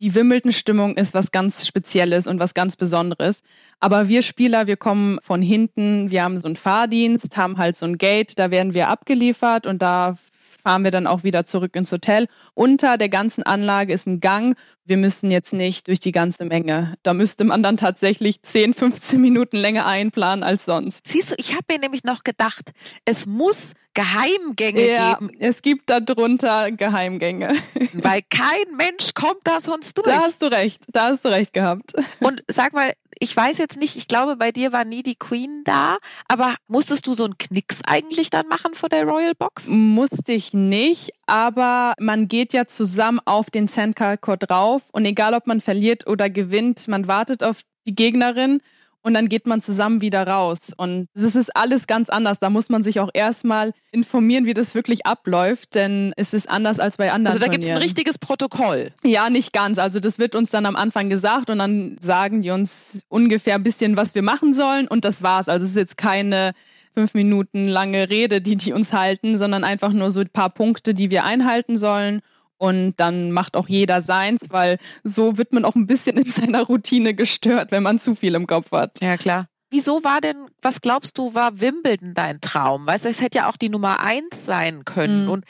Die 0.01 0.15
Wimbledon-Stimmung 0.15 0.97
ist 0.97 1.13
was 1.13 1.31
ganz 1.31 1.67
Spezielles 1.67 2.25
und 2.25 2.39
was 2.39 2.55
ganz 2.55 2.75
Besonderes. 2.75 3.43
Aber 3.79 4.07
wir 4.07 4.23
Spieler, 4.23 4.65
wir 4.65 4.75
kommen 4.75 5.19
von 5.21 5.43
hinten, 5.43 6.09
wir 6.09 6.23
haben 6.23 6.39
so 6.39 6.47
einen 6.47 6.55
Fahrdienst, 6.55 7.37
haben 7.37 7.59
halt 7.59 7.77
so 7.77 7.85
ein 7.85 7.99
Gate, 7.99 8.39
da 8.39 8.49
werden 8.49 8.73
wir 8.73 8.87
abgeliefert 8.87 9.67
und 9.67 9.81
da 9.81 10.15
fahren 10.61 10.83
wir 10.83 10.91
dann 10.91 11.07
auch 11.07 11.23
wieder 11.23 11.45
zurück 11.45 11.75
ins 11.75 11.91
Hotel. 11.91 12.27
Unter 12.53 12.97
der 12.97 13.09
ganzen 13.09 13.43
Anlage 13.43 13.93
ist 13.93 14.07
ein 14.07 14.19
Gang. 14.19 14.55
Wir 14.85 14.97
müssen 14.97 15.31
jetzt 15.31 15.53
nicht 15.53 15.87
durch 15.87 15.99
die 15.99 16.11
ganze 16.11 16.45
Menge. 16.45 16.95
Da 17.03 17.13
müsste 17.13 17.43
man 17.43 17.63
dann 17.63 17.77
tatsächlich 17.77 18.41
10, 18.41 18.73
15 18.73 19.19
Minuten 19.21 19.57
länger 19.57 19.85
einplanen 19.85 20.43
als 20.43 20.65
sonst. 20.65 21.07
Siehst 21.07 21.31
du, 21.31 21.35
ich 21.37 21.53
habe 21.53 21.65
mir 21.71 21.79
nämlich 21.79 22.03
noch 22.03 22.23
gedacht, 22.23 22.71
es 23.05 23.25
muss 23.25 23.73
Geheimgänge 23.93 24.87
ja, 24.87 25.13
geben. 25.15 25.31
Es 25.39 25.61
gibt 25.61 25.89
darunter 25.89 26.71
Geheimgänge. 26.71 27.55
Weil 27.93 28.21
kein 28.29 28.75
Mensch 28.77 29.13
kommt 29.13 29.41
da 29.43 29.59
sonst 29.59 29.97
durch. 29.97 30.07
Da 30.07 30.21
hast 30.21 30.41
du 30.41 30.47
recht, 30.47 30.83
da 30.87 31.09
hast 31.09 31.25
du 31.25 31.29
recht 31.29 31.53
gehabt. 31.53 31.93
Und 32.19 32.43
sag 32.47 32.73
mal, 32.73 32.93
ich 33.19 33.35
weiß 33.35 33.59
jetzt 33.59 33.77
nicht, 33.77 33.97
ich 33.97 34.07
glaube, 34.07 34.35
bei 34.35 34.51
dir 34.51 34.71
war 34.71 34.83
nie 34.83 35.03
die 35.03 35.15
Queen 35.15 35.63
da, 35.63 35.97
aber 36.27 36.55
musstest 36.67 37.05
du 37.05 37.13
so 37.13 37.25
einen 37.25 37.37
Knicks 37.37 37.81
eigentlich 37.85 38.31
dann 38.31 38.47
machen 38.47 38.73
vor 38.73 38.89
der 38.89 39.03
Royal 39.03 39.35
Box? 39.35 39.67
Musste 39.67 40.33
ich 40.33 40.53
nicht, 40.53 41.11
aber 41.27 41.93
man 41.99 42.27
geht 42.27 42.53
ja 42.53 42.65
zusammen 42.65 43.19
auf 43.25 43.51
den 43.51 43.67
Sandcar 43.67 44.17
Court 44.17 44.49
drauf 44.49 44.81
und 44.91 45.05
egal 45.05 45.35
ob 45.35 45.45
man 45.45 45.61
verliert 45.61 46.07
oder 46.07 46.31
gewinnt, 46.31 46.87
man 46.87 47.07
wartet 47.07 47.43
auf 47.43 47.57
die 47.85 47.93
Gegnerin 47.93 48.61
und 49.03 49.13
dann 49.13 49.29
geht 49.29 49.47
man 49.47 49.61
zusammen 49.61 50.01
wieder 50.01 50.27
raus. 50.27 50.71
Und 50.77 51.07
es 51.13 51.35
ist 51.35 51.55
alles 51.55 51.87
ganz 51.87 52.09
anders. 52.09 52.39
Da 52.39 52.49
muss 52.49 52.69
man 52.69 52.83
sich 52.83 52.99
auch 52.99 53.09
erstmal 53.13 53.73
informieren, 53.91 54.45
wie 54.45 54.53
das 54.53 54.75
wirklich 54.75 55.05
abläuft, 55.05 55.75
denn 55.75 56.13
es 56.17 56.33
ist 56.33 56.49
anders 56.49 56.79
als 56.79 56.97
bei 56.97 57.11
anderen. 57.11 57.33
Also 57.33 57.39
da 57.39 57.51
gibt 57.51 57.63
es 57.63 57.71
ein 57.71 57.77
richtiges 57.77 58.19
Protokoll. 58.19 58.91
Ja, 59.03 59.29
nicht 59.29 59.53
ganz. 59.53 59.79
Also 59.79 59.99
das 59.99 60.19
wird 60.19 60.35
uns 60.35 60.51
dann 60.51 60.65
am 60.65 60.75
Anfang 60.75 61.09
gesagt 61.09 61.49
und 61.49 61.59
dann 61.59 61.97
sagen 61.99 62.41
die 62.41 62.51
uns 62.51 63.03
ungefähr 63.09 63.55
ein 63.55 63.63
bisschen, 63.63 63.97
was 63.97 64.15
wir 64.15 64.21
machen 64.21 64.53
sollen 64.53 64.87
und 64.87 65.03
das 65.05 65.23
war's. 65.23 65.49
Also 65.49 65.65
es 65.65 65.71
ist 65.71 65.77
jetzt 65.77 65.97
keine 65.97 66.53
fünf 66.93 67.13
Minuten 67.13 67.65
lange 67.65 68.09
Rede, 68.09 68.41
die 68.41 68.55
die 68.55 68.73
uns 68.73 68.93
halten, 68.93 69.37
sondern 69.37 69.63
einfach 69.63 69.93
nur 69.93 70.11
so 70.11 70.19
ein 70.19 70.29
paar 70.29 70.49
Punkte, 70.49 70.93
die 70.93 71.09
wir 71.09 71.23
einhalten 71.23 71.77
sollen 71.77 72.21
und 72.61 72.93
dann 72.97 73.31
macht 73.31 73.55
auch 73.55 73.67
jeder 73.67 74.03
seins, 74.03 74.41
weil 74.49 74.77
so 75.03 75.35
wird 75.35 75.51
man 75.51 75.65
auch 75.65 75.73
ein 75.73 75.87
bisschen 75.87 76.15
in 76.17 76.31
seiner 76.31 76.61
Routine 76.61 77.15
gestört, 77.15 77.71
wenn 77.71 77.81
man 77.81 77.99
zu 77.99 78.13
viel 78.13 78.35
im 78.35 78.45
Kopf 78.45 78.71
hat. 78.71 79.01
Ja, 79.01 79.17
klar. 79.17 79.47
Wieso 79.71 80.03
war 80.03 80.21
denn, 80.21 80.45
was 80.61 80.79
glaubst 80.79 81.17
du, 81.17 81.33
war 81.33 81.59
Wimbledon 81.59 82.13
dein 82.13 82.39
Traum? 82.39 82.85
Weißt 82.85 83.05
du, 83.05 83.09
es 83.09 83.19
hätte 83.19 83.39
ja 83.39 83.49
auch 83.49 83.57
die 83.57 83.69
Nummer 83.69 84.01
eins 84.01 84.45
sein 84.45 84.85
können. 84.85 85.23
Mhm. 85.23 85.31
Und 85.31 85.45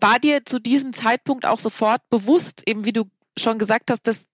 war 0.00 0.18
dir 0.18 0.44
zu 0.44 0.58
diesem 0.58 0.92
Zeitpunkt 0.92 1.46
auch 1.46 1.60
sofort 1.60 2.00
bewusst, 2.10 2.68
eben 2.68 2.84
wie 2.84 2.92
du 2.92 3.04
schon 3.38 3.60
gesagt 3.60 3.92
hast, 3.92 4.08
das 4.08 4.24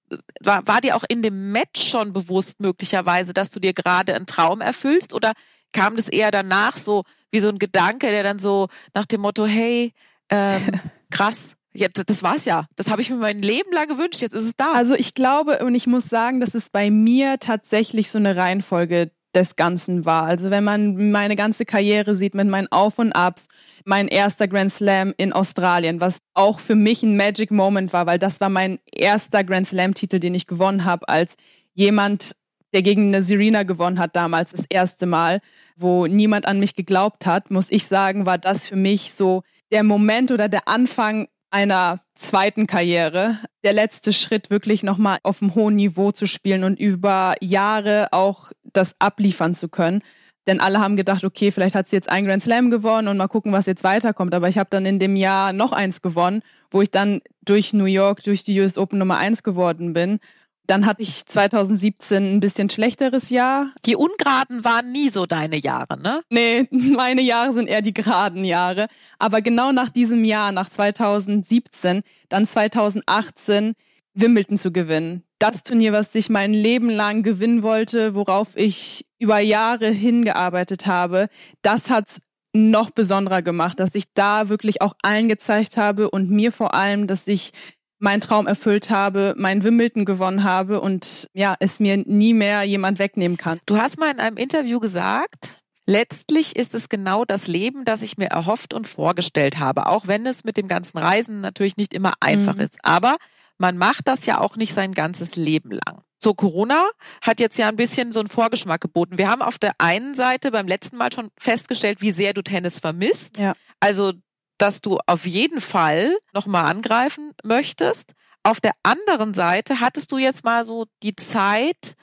war, 0.41 0.67
war 0.67 0.81
dir 0.81 0.97
auch 0.97 1.05
in 1.07 1.21
dem 1.21 1.53
Match 1.53 1.87
schon 1.87 2.15
bewusst 2.15 2.61
möglicherweise, 2.61 3.35
dass 3.35 3.51
du 3.51 3.61
dir 3.61 3.75
gerade 3.75 4.15
einen 4.15 4.25
Traum 4.25 4.63
erfüllst? 4.63 5.13
Oder 5.13 5.33
kam 5.75 5.97
das 5.97 6.09
eher 6.09 6.31
danach 6.31 6.79
so 6.79 7.03
wie 7.31 7.41
so 7.41 7.51
ein 7.51 7.59
Gedanke, 7.59 8.09
der 8.09 8.23
dann 8.23 8.39
so 8.39 8.69
nach 8.95 9.05
dem 9.05 9.21
Motto, 9.21 9.45
hey, 9.45 9.93
ähm, 10.31 10.81
krass, 11.11 11.57
Jetzt, 11.77 12.03
das 12.09 12.23
war's 12.23 12.47
ja. 12.47 12.67
Das 12.77 12.91
habe 12.91 13.03
ich 13.03 13.11
mir 13.11 13.17
mein 13.17 13.43
Leben 13.43 13.71
lang 13.73 13.89
gewünscht. 13.89 14.23
Jetzt 14.23 14.35
ist 14.35 14.45
es 14.45 14.57
da. 14.57 14.73
Also 14.73 14.95
ich 14.95 15.15
glaube 15.15 15.65
und 15.65 15.75
ich 15.75 15.87
muss 15.87 16.09
sagen, 16.09 16.41
dass 16.41 16.55
es 16.55 16.71
bei 16.71 16.91
mir 16.91 17.39
tatsächlich 17.39 18.11
so 18.11 18.19
eine 18.19 18.37
Reihenfolge 18.37 19.11
des 19.35 19.55
Ganzen 19.55 20.07
war. 20.07 20.25
Also 20.25 20.51
wenn 20.51 20.65
man 20.65 21.11
meine 21.11 21.37
ganze 21.37 21.67
Karriere 21.67 22.17
sieht 22.17 22.35
mit 22.35 22.49
meinen 22.49 22.73
Auf 22.73 22.99
und 22.99 23.13
Abs, 23.13 23.49
mein 23.85 24.09
erster 24.09 24.49
Grand 24.49 24.73
Slam 24.73 25.13
in 25.19 25.35
Australien, 25.35 26.01
was 26.01 26.19
auch 26.33 26.59
für 26.59 26.75
mich 26.75 27.03
ein 27.03 27.17
Magic 27.17 27.51
Moment 27.51 27.93
war, 27.93 28.07
weil 28.07 28.19
das 28.19 28.41
war 28.41 28.49
mein 28.49 28.79
erster 28.91 29.45
Grand 29.45 29.69
Slam 29.69 29.93
Titel, 29.93 30.19
den 30.19 30.35
ich 30.35 30.47
gewonnen 30.47 30.87
habe 30.87 31.09
als 31.09 31.37
jemand, 31.75 32.35
der 32.73 32.81
gegen 32.81 33.09
eine 33.09 33.23
Serena 33.23 33.63
gewonnen 33.63 33.99
hat 33.99 34.17
damals 34.17 34.53
das 34.53 34.65
erste 34.71 35.05
Mal, 35.05 35.41
wo 35.77 36.07
niemand 36.07 36.47
an 36.47 36.59
mich 36.59 36.75
geglaubt 36.75 37.27
hat, 37.27 37.51
muss 37.51 37.71
ich 37.71 37.87
sagen, 37.87 38.25
war 38.25 38.39
das 38.39 38.67
für 38.67 38.77
mich 38.77 39.13
so 39.13 39.43
der 39.71 39.83
Moment 39.83 40.31
oder 40.31 40.49
der 40.49 40.67
Anfang 40.67 41.29
einer 41.57 42.01
zweiten 42.15 42.67
Karriere 42.67 43.39
der 43.65 43.73
letzte 43.73 44.13
Schritt, 44.13 44.51
wirklich 44.51 44.83
nochmal 44.83 45.21
auf 45.23 45.41
einem 45.41 45.55
hohen 45.55 45.75
Niveau 45.75 46.13
zu 46.13 46.27
spielen 46.27 46.65
und 46.65 46.79
über 46.79 47.35
Jahre 47.41 48.09
auch 48.11 48.53
das 48.63 48.95
abliefern 48.99 49.55
zu 49.55 49.71
können. 49.71 50.03
Denn 50.47 50.61
alle 50.61 50.81
haben 50.81 50.97
gedacht, 50.97 51.25
okay, 51.25 51.51
vielleicht 51.51 51.75
hat 51.75 51.89
sie 51.89 51.97
jetzt 51.97 52.11
ein 52.11 52.27
Grand 52.27 52.43
Slam 52.43 52.71
gewonnen 52.71 53.09
und 53.09 53.17
mal 53.17 53.27
gucken, 53.27 53.53
was 53.53 53.65
jetzt 53.65 53.85
weiterkommt. 53.85 54.35
Aber 54.35 54.51
ich 54.51 54.59
habe 54.59 54.69
dann 54.69 54.85
in 54.85 54.99
dem 54.99 55.17
Jahr 55.17 55.55
noch 55.55 55.73
eins 55.73 56.03
gewonnen, 56.03 56.43
wo 56.71 56.83
ich 56.83 56.91
dann 56.91 57.23
durch 57.41 57.73
New 57.73 57.87
York, 57.87 58.23
durch 58.23 58.45
die 58.45 58.61
US 58.61 58.77
Open 58.77 58.99
Nummer 58.99 59.17
eins 59.17 59.43
geworden 59.43 59.95
bin. 59.95 60.19
Dann 60.67 60.87
hatte 60.87 61.03
ich 61.03 61.27
2017 61.27 62.37
ein 62.37 62.41
bisschen 62.41 62.71
schlechteres 62.71 63.31
Jahr. 63.31 63.73
Die 63.85 63.97
ungeraden 63.97 64.65
waren 64.65 64.91
nie 64.93 65.09
so 65.09 65.27
deine 65.27 65.57
Jahre, 65.57 66.01
ne? 66.01 66.23
Nee, 66.31 66.69
meine 66.71 67.23
Jahre 67.23 67.53
sind 67.53 67.69
eher 67.69 67.83
die 67.83 67.95
geraden 67.95 68.45
Jahre. 68.45 68.87
Aber 69.19 69.43
genau 69.43 69.73
nach 69.73 69.91
diesem 69.91 70.25
Jahr, 70.25 70.53
nach 70.53 70.69
2017, 70.69 72.03
dann 72.29 72.47
2018 72.47 73.75
Wimbledon 74.15 74.57
zu 74.57 74.73
gewinnen. 74.73 75.23
Das 75.39 75.63
Turnier, 75.63 75.93
was 75.93 76.15
ich 76.15 76.31
mein 76.31 76.55
Leben 76.55 76.89
lang 76.89 77.23
gewinnen 77.23 77.63
wollte, 77.63 78.15
worauf 78.15 78.57
ich 78.57 79.07
über 79.19 79.39
Jahre 79.39 79.91
hingearbeitet 79.91 80.87
habe, 80.87 81.29
das 81.61 81.91
hat 81.91 82.21
noch 82.57 82.91
besonderer 82.91 83.43
gemacht, 83.43 83.79
dass 83.79 83.95
ich 83.95 84.13
da 84.15 84.49
wirklich 84.49 84.81
auch 84.81 84.95
allen 85.03 85.29
gezeigt 85.29 85.77
habe 85.77 86.11
und 86.11 86.31
mir 86.31 86.53
vor 86.53 86.75
allem, 86.75 87.07
dass 87.07 87.29
ich 87.29 87.53
meinen 87.99 88.21
Traum 88.21 88.47
erfüllt 88.47 88.91
habe, 88.91 89.35
mein 89.37 89.63
Wimbledon 89.63 90.05
gewonnen 90.05 90.45
habe 90.45 90.81
und 90.81 91.29
ja, 91.33 91.57
es 91.61 91.81
mir 91.81 91.97
nie 91.97 92.35
mehr 92.35 92.63
jemand 92.63 92.99
wegnehmen 92.99 93.37
kann. 93.37 93.61
Du 93.67 93.79
hast 93.79 93.99
mal 93.99 94.11
in 94.11 94.21
einem 94.21 94.37
Interview 94.37 94.81
gesagt, 94.81 95.63
Letztlich 95.89 96.57
ist 96.57 96.75
es 96.75 96.89
genau 96.89 97.25
das 97.25 97.47
Leben, 97.47 97.85
das 97.85 98.03
ich 98.03 98.19
mir 98.19 98.27
erhofft 98.27 98.75
und 98.75 98.89
vorgestellt 98.89 99.61
habe, 99.61 99.87
auch 99.87 100.09
wenn 100.09 100.27
es 100.27 100.43
mit 100.43 100.57
dem 100.57 100.67
ganzen 100.67 100.99
Reisen 100.99 101.41
natürlich 101.41 101.77
nicht 101.77 101.95
immer 101.95 102.15
einfach 102.19 102.55
mhm. 102.55 102.63
ist. 102.63 102.79
Aber 102.83 103.17
man 103.57 103.79
macht 103.79 104.09
das 104.09 104.27
ja 104.27 104.41
auch 104.41 104.57
nicht 104.57 104.75
sein 104.75 104.93
ganzes 104.93 105.37
Leben 105.37 105.71
lang. 105.71 106.03
So, 106.19 106.35
Corona 106.35 106.83
hat 107.23 107.39
jetzt 107.39 107.57
ja 107.57 107.69
ein 107.69 107.77
bisschen 107.77 108.11
so 108.11 108.21
einen 108.21 108.29
Vorgeschmack 108.29 108.81
geboten. 108.81 109.17
Wir 109.17 109.31
haben 109.31 109.43
auf 109.43 109.59
der 109.59 109.75
einen 109.79 110.15
Seite 110.15 110.51
beim 110.51 110.67
letzten 110.67 110.97
Mal 110.97 111.13
schon 111.13 111.31
festgestellt, 111.39 112.01
wie 112.01 112.11
sehr 112.11 112.33
du 112.33 112.43
Tennis 112.43 112.81
vermisst. 112.81 113.39
Ja. 113.39 113.53
Also, 113.79 114.13
dass 114.59 114.81
du 114.81 114.99
auf 115.07 115.27
jeden 115.27 115.61
Fall 115.61 116.17
nochmal 116.33 116.67
angreifen 116.67 117.33
möchtest. 117.43 118.13
Auf 118.43 118.61
der 118.61 118.73
anderen 118.83 119.35
Seite 119.35 119.81
hattest 119.81 120.13
du 120.13 120.19
jetzt 120.19 120.45
mal 120.45 120.65
so 120.65 120.87
die 121.03 121.17
Zeit, 121.17 121.95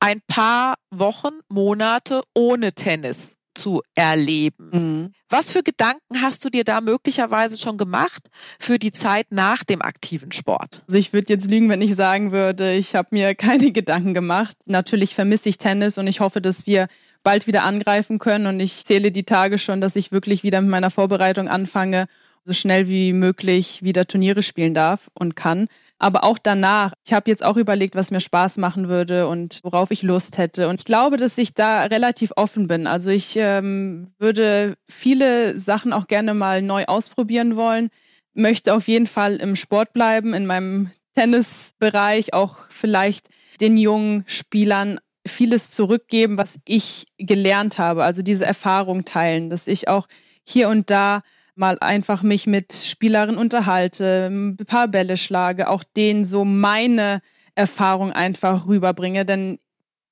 ein 0.00 0.20
paar 0.26 0.74
Wochen, 0.90 1.40
Monate 1.48 2.22
ohne 2.34 2.72
Tennis 2.72 3.38
zu 3.58 3.82
erleben. 3.94 4.70
Mhm. 4.72 5.12
Was 5.28 5.50
für 5.50 5.62
Gedanken 5.62 6.22
hast 6.22 6.44
du 6.44 6.50
dir 6.50 6.64
da 6.64 6.80
möglicherweise 6.80 7.58
schon 7.58 7.76
gemacht 7.76 8.28
für 8.60 8.78
die 8.78 8.92
Zeit 8.92 9.26
nach 9.30 9.64
dem 9.64 9.82
aktiven 9.82 10.32
Sport? 10.32 10.82
Also 10.86 10.98
ich 10.98 11.12
würde 11.12 11.32
jetzt 11.32 11.50
lügen, 11.50 11.68
wenn 11.68 11.82
ich 11.82 11.96
sagen 11.96 12.32
würde, 12.32 12.74
ich 12.74 12.94
habe 12.94 13.08
mir 13.10 13.34
keine 13.34 13.72
Gedanken 13.72 14.14
gemacht. 14.14 14.56
Natürlich 14.66 15.14
vermisse 15.14 15.48
ich 15.48 15.58
Tennis 15.58 15.98
und 15.98 16.06
ich 16.06 16.20
hoffe, 16.20 16.40
dass 16.40 16.66
wir 16.66 16.88
bald 17.22 17.46
wieder 17.46 17.64
angreifen 17.64 18.18
können 18.18 18.46
und 18.46 18.60
ich 18.60 18.84
zähle 18.84 19.12
die 19.12 19.24
Tage 19.24 19.58
schon, 19.58 19.80
dass 19.80 19.96
ich 19.96 20.12
wirklich 20.12 20.42
wieder 20.42 20.60
mit 20.60 20.70
meiner 20.70 20.90
Vorbereitung 20.90 21.48
anfange, 21.48 22.06
so 22.44 22.52
schnell 22.52 22.88
wie 22.88 23.12
möglich 23.12 23.82
wieder 23.82 24.06
Turniere 24.06 24.42
spielen 24.42 24.74
darf 24.74 25.08
und 25.14 25.36
kann 25.36 25.68
aber 25.98 26.24
auch 26.24 26.38
danach. 26.38 26.94
Ich 27.04 27.12
habe 27.12 27.30
jetzt 27.30 27.44
auch 27.44 27.56
überlegt, 27.56 27.94
was 27.96 28.10
mir 28.10 28.20
Spaß 28.20 28.56
machen 28.56 28.88
würde 28.88 29.26
und 29.26 29.60
worauf 29.64 29.90
ich 29.90 30.02
Lust 30.02 30.38
hätte. 30.38 30.68
Und 30.68 30.80
ich 30.80 30.86
glaube, 30.86 31.16
dass 31.16 31.36
ich 31.38 31.54
da 31.54 31.82
relativ 31.84 32.32
offen 32.36 32.68
bin. 32.68 32.86
Also 32.86 33.10
ich 33.10 33.34
ähm, 33.36 34.12
würde 34.18 34.76
viele 34.88 35.58
Sachen 35.58 35.92
auch 35.92 36.06
gerne 36.06 36.34
mal 36.34 36.62
neu 36.62 36.84
ausprobieren 36.84 37.56
wollen, 37.56 37.90
möchte 38.34 38.74
auf 38.74 38.86
jeden 38.86 39.08
Fall 39.08 39.36
im 39.36 39.56
Sport 39.56 39.92
bleiben, 39.92 40.34
in 40.34 40.46
meinem 40.46 40.90
Tennisbereich, 41.14 42.32
auch 42.32 42.58
vielleicht 42.70 43.28
den 43.60 43.76
jungen 43.76 44.22
Spielern 44.28 45.00
vieles 45.28 45.70
zurückgeben, 45.70 46.38
was 46.38 46.58
ich 46.64 47.06
gelernt 47.18 47.78
habe, 47.78 48.04
also 48.04 48.22
diese 48.22 48.44
Erfahrung 48.44 49.04
teilen, 49.04 49.50
dass 49.50 49.68
ich 49.68 49.88
auch 49.88 50.08
hier 50.44 50.68
und 50.68 50.90
da 50.90 51.22
mal 51.54 51.76
einfach 51.80 52.22
mich 52.22 52.46
mit 52.46 52.72
Spielerinnen 52.72 53.36
unterhalte, 53.36 54.28
ein 54.30 54.56
paar 54.56 54.88
Bälle 54.88 55.16
schlage, 55.16 55.68
auch 55.68 55.84
denen 55.84 56.24
so 56.24 56.44
meine 56.44 57.20
Erfahrung 57.54 58.12
einfach 58.12 58.66
rüberbringe. 58.66 59.24
Denn 59.24 59.58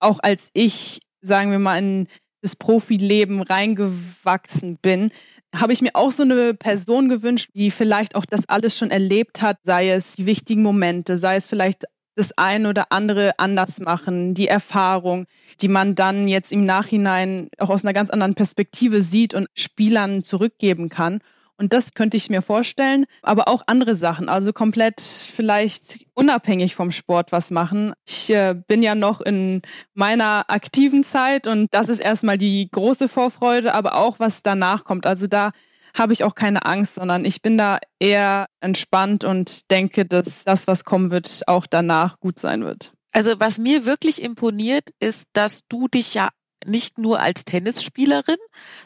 auch 0.01 0.19
als 0.21 0.51
ich, 0.53 1.01
sagen 1.21 1.53
wir 1.53 1.61
mal, 1.61 1.79
in 1.79 2.09
das 2.43 2.57
Profileben 2.57 3.43
reingewachsen 3.43 4.79
bin, 4.83 5.11
habe 5.55 5.73
ich 5.73 5.81
mir 5.81 5.95
auch 5.95 6.13
so 6.13 6.25
eine 6.25 6.55
Person 6.55 7.09
gewünscht, 7.09 7.51
die 7.55 7.71
vielleicht 7.71 8.15
auch 8.15 8.27
das 8.27 8.49
alles 8.49 8.77
schon 8.77 8.91
erlebt 8.91 9.41
hat, 9.41 9.59
sei 9.63 9.91
es 9.91 10.17
die 10.17 10.27
wichtigen 10.27 10.63
Momente, 10.63 11.17
sei 11.17 11.37
es 11.37 11.49
vielleicht 11.49 11.85
das 12.17 12.37
ein 12.37 12.67
oder 12.67 12.87
andere 12.91 13.39
anders 13.39 13.79
machen, 13.79 14.35
die 14.35 14.49
Erfahrung, 14.49 15.27
die 15.61 15.69
man 15.69 15.95
dann 15.95 16.27
jetzt 16.29 16.51
im 16.51 16.65
Nachhinein 16.65 17.49
auch 17.59 17.71
aus 17.71 17.85
einer 17.85 17.93
ganz 17.93 18.11
anderen 18.11 18.35
Perspektive 18.35 19.03
sieht 19.03 19.35
und 19.35 19.49
Spielern 19.55 20.23
zurückgeben 20.23 20.89
kann. 20.89 21.21
Und 21.59 21.73
das 21.73 21.95
könnte 21.95 22.19
ich 22.19 22.29
mir 22.29 22.43
vorstellen, 22.43 23.07
aber 23.23 23.49
auch 23.49 23.63
andere 23.67 23.97
Sachen, 23.97 24.29
also 24.29 24.53
komplett 24.53 25.01
vielleicht 25.01 26.07
unabhängig 26.13 26.75
vom 26.75 26.91
Sport 26.91 27.33
was 27.33 27.51
machen. 27.51 27.95
Ich 28.05 28.29
äh, 28.31 28.55
bin 28.55 28.83
ja 28.83 28.95
noch 28.95 29.23
in 29.23 29.63
meiner 29.95 30.45
aktiven 30.49 31.03
Zeit 31.03 31.47
und 31.47 31.73
das 31.73 31.89
ist 31.89 32.01
erstmal 32.01 32.37
die 32.37 32.69
große 32.71 33.09
Vorfreude, 33.09 33.73
aber 33.73 33.95
auch 33.97 34.19
was 34.19 34.43
danach 34.43 34.85
kommt. 34.85 35.07
Also 35.07 35.27
da 35.29 35.53
habe 35.97 36.13
ich 36.13 36.25
auch 36.25 36.35
keine 36.35 36.65
Angst, 36.67 36.95
sondern 36.95 37.25
ich 37.25 37.43
bin 37.43 37.57
da 37.57 37.79
eher 37.99 38.47
entspannt 38.61 39.25
und 39.25 39.71
denke, 39.71 40.05
dass 40.05 40.45
das, 40.45 40.67
was 40.67 40.85
kommen 40.85 41.11
wird, 41.11 41.43
auch 41.47 41.67
danach 41.67 42.21
gut 42.21 42.39
sein 42.39 42.65
wird. 42.65 42.93
Also 43.13 43.41
was 43.41 43.59
mir 43.59 43.87
wirklich 43.87 44.23
imponiert, 44.23 44.91
ist, 45.01 45.29
dass 45.33 45.63
du 45.69 45.89
dich 45.89 46.15
ja 46.15 46.29
nicht 46.67 46.99
nur 46.99 47.21
als 47.21 47.45
Tennisspielerin, 47.45 48.37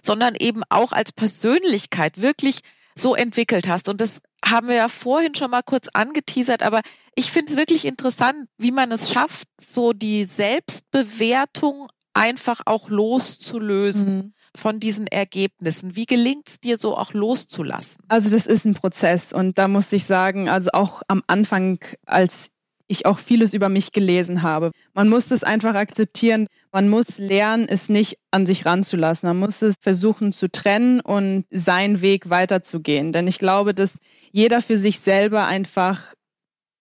sondern 0.03 0.35
eben 0.37 0.63
auch 0.69 0.93
als 0.93 1.13
Persönlichkeit 1.13 2.21
wirklich 2.21 2.61
so 2.95 3.15
entwickelt 3.15 3.67
hast. 3.67 3.89
Und 3.89 4.01
das 4.01 4.21
haben 4.45 4.69
wir 4.69 4.77
ja 4.77 4.89
vorhin 4.89 5.35
schon 5.35 5.51
mal 5.51 5.63
kurz 5.63 5.89
angeteasert, 5.89 6.63
aber 6.63 6.81
ich 7.15 7.31
finde 7.31 7.53
es 7.53 7.59
wirklich 7.59 7.85
interessant, 7.85 8.49
wie 8.59 8.73
man 8.73 8.93
es 8.93 9.13
schafft, 9.13 9.49
so 9.61 9.93
die 9.93 10.25
Selbstbewertung 10.25 11.89
einfach 12.15 12.61
auch 12.67 12.89
loszulösen. 12.89 14.17
Mhm 14.17 14.33
von 14.57 14.81
diesen 14.81 15.07
Ergebnissen? 15.07 15.97
Wie 15.97 16.07
gelingt 16.07 16.49
es 16.49 16.61
dir 16.61 16.77
so 16.77 16.97
auch 16.97 17.13
loszulassen? 17.13 18.05
Also 18.09 18.31
das 18.31 18.47
ist 18.47 18.65
ein 18.65 18.75
Prozess 18.75 19.33
und 19.33 19.59
da 19.59 19.69
muss 19.69 19.93
ich 19.93 20.05
sagen, 20.05 20.49
also 20.49 20.71
auch 20.73 21.03
am 21.09 21.23
Anfang, 21.27 21.79
als 22.07 22.49
ich 22.91 23.07
auch 23.07 23.21
vieles 23.21 23.55
über 23.55 23.69
mich 23.69 23.93
gelesen 23.93 24.43
habe. 24.43 24.73
Man 24.95 25.09
muss 25.09 25.31
es 25.31 25.45
einfach 25.45 25.77
akzeptieren. 25.77 26.49
Man 26.73 26.89
muss 26.89 27.19
lernen, 27.19 27.69
es 27.69 27.89
nicht 27.89 28.19
an 28.33 28.47
sich 28.47 28.67
ranzulassen. 28.67 29.29
Man 29.29 29.39
muss 29.39 29.63
es 29.63 29.77
versuchen 29.81 30.33
zu 30.33 30.51
trennen 30.51 31.01
und 31.01 31.45
seinen 31.53 32.01
Weg 32.01 32.31
weiterzugehen. 32.31 33.13
Denn 33.13 33.29
ich 33.29 33.39
glaube, 33.39 33.75
dass 33.75 33.99
jeder 34.33 34.61
für 34.61 34.77
sich 34.77 34.99
selber 34.99 35.47
einfach 35.47 36.15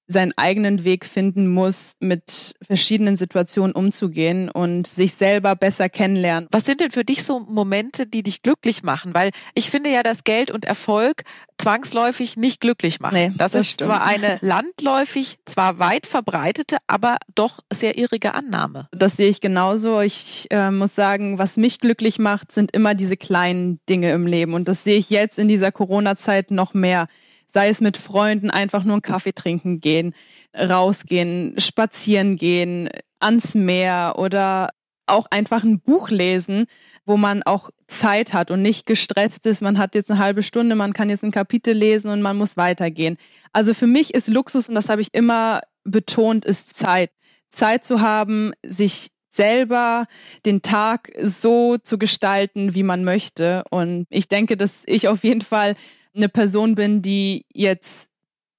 seinen 0.09 0.33
eigenen 0.37 0.83
Weg 0.83 1.05
finden 1.05 1.47
muss, 1.47 1.93
mit 1.99 2.55
verschiedenen 2.65 3.15
Situationen 3.15 3.73
umzugehen 3.73 4.49
und 4.49 4.87
sich 4.87 5.13
selber 5.13 5.55
besser 5.55 5.87
kennenlernen. 5.87 6.49
Was 6.51 6.65
sind 6.65 6.81
denn 6.81 6.91
für 6.91 7.05
dich 7.05 7.23
so 7.23 7.39
Momente, 7.39 8.07
die 8.07 8.23
dich 8.23 8.41
glücklich 8.41 8.81
machen? 8.81 9.13
Weil 9.13 9.29
ich 9.53 9.69
finde 9.69 9.91
ja, 9.91 10.01
dass 10.01 10.23
Geld 10.23 10.49
und 10.49 10.65
Erfolg 10.65 11.23
zwangsläufig 11.59 12.37
nicht 12.37 12.59
glücklich 12.59 12.99
machen. 12.99 13.13
Nee, 13.13 13.31
das, 13.37 13.51
das, 13.51 13.61
ist 13.61 13.71
stimmt. 13.71 13.91
zwar 13.91 14.05
eine 14.05 14.39
landläufig, 14.41 15.37
zwar 15.45 15.77
weit 15.77 16.07
verbreitete, 16.07 16.77
aber 16.87 17.17
doch 17.35 17.59
sehr 17.71 17.97
irrige 17.97 18.33
Annahme. 18.33 18.87
Das 18.91 19.17
sehe 19.17 19.29
ich 19.29 19.41
genauso. 19.41 19.99
Ich 20.01 20.47
äh, 20.49 20.71
muss 20.71 20.95
sagen, 20.95 21.37
was 21.37 21.57
mich 21.57 21.79
glücklich 21.79 22.17
macht, 22.17 22.51
sind 22.51 22.71
immer 22.71 22.95
diese 22.95 23.17
kleinen 23.17 23.79
Dinge 23.87 24.11
im 24.13 24.25
Leben. 24.25 24.53
Und 24.53 24.67
das 24.67 24.83
sehe 24.83 24.97
ich 24.97 25.11
jetzt 25.11 25.37
in 25.37 25.47
dieser 25.47 25.71
Corona-Zeit 25.71 26.49
noch 26.49 26.73
mehr 26.73 27.07
sei 27.53 27.69
es 27.69 27.81
mit 27.81 27.97
Freunden 27.97 28.49
einfach 28.51 28.83
nur 28.83 28.93
einen 28.93 29.01
Kaffee 29.01 29.33
trinken 29.33 29.79
gehen, 29.79 30.13
rausgehen, 30.57 31.55
spazieren 31.59 32.35
gehen, 32.35 32.89
ans 33.19 33.55
Meer 33.55 34.15
oder 34.17 34.69
auch 35.07 35.27
einfach 35.31 35.63
ein 35.63 35.79
Buch 35.79 36.09
lesen, 36.09 36.65
wo 37.05 37.17
man 37.17 37.41
auch 37.43 37.71
Zeit 37.87 38.33
hat 38.33 38.51
und 38.51 38.61
nicht 38.61 38.85
gestresst 38.85 39.45
ist. 39.45 39.61
Man 39.61 39.77
hat 39.77 39.95
jetzt 39.95 40.11
eine 40.11 40.19
halbe 40.19 40.43
Stunde, 40.43 40.75
man 40.75 40.93
kann 40.93 41.09
jetzt 41.09 41.23
ein 41.23 41.31
Kapitel 41.31 41.73
lesen 41.73 42.11
und 42.11 42.21
man 42.21 42.37
muss 42.37 42.57
weitergehen. 42.57 43.17
Also 43.51 43.73
für 43.73 43.87
mich 43.87 44.13
ist 44.13 44.27
Luxus, 44.27 44.69
und 44.69 44.75
das 44.75 44.89
habe 44.89 45.01
ich 45.01 45.13
immer 45.13 45.61
betont, 45.83 46.45
ist 46.45 46.77
Zeit. 46.77 47.11
Zeit 47.49 47.83
zu 47.83 48.01
haben, 48.01 48.51
sich 48.63 49.09
selber 49.31 50.05
den 50.45 50.61
Tag 50.61 51.11
so 51.21 51.77
zu 51.77 51.97
gestalten, 51.97 52.75
wie 52.75 52.83
man 52.83 53.03
möchte. 53.03 53.63
Und 53.71 54.05
ich 54.09 54.27
denke, 54.27 54.57
dass 54.57 54.83
ich 54.85 55.07
auf 55.07 55.23
jeden 55.23 55.41
Fall 55.41 55.75
eine 56.15 56.29
Person 56.29 56.75
bin, 56.75 57.01
die 57.01 57.45
jetzt 57.53 58.09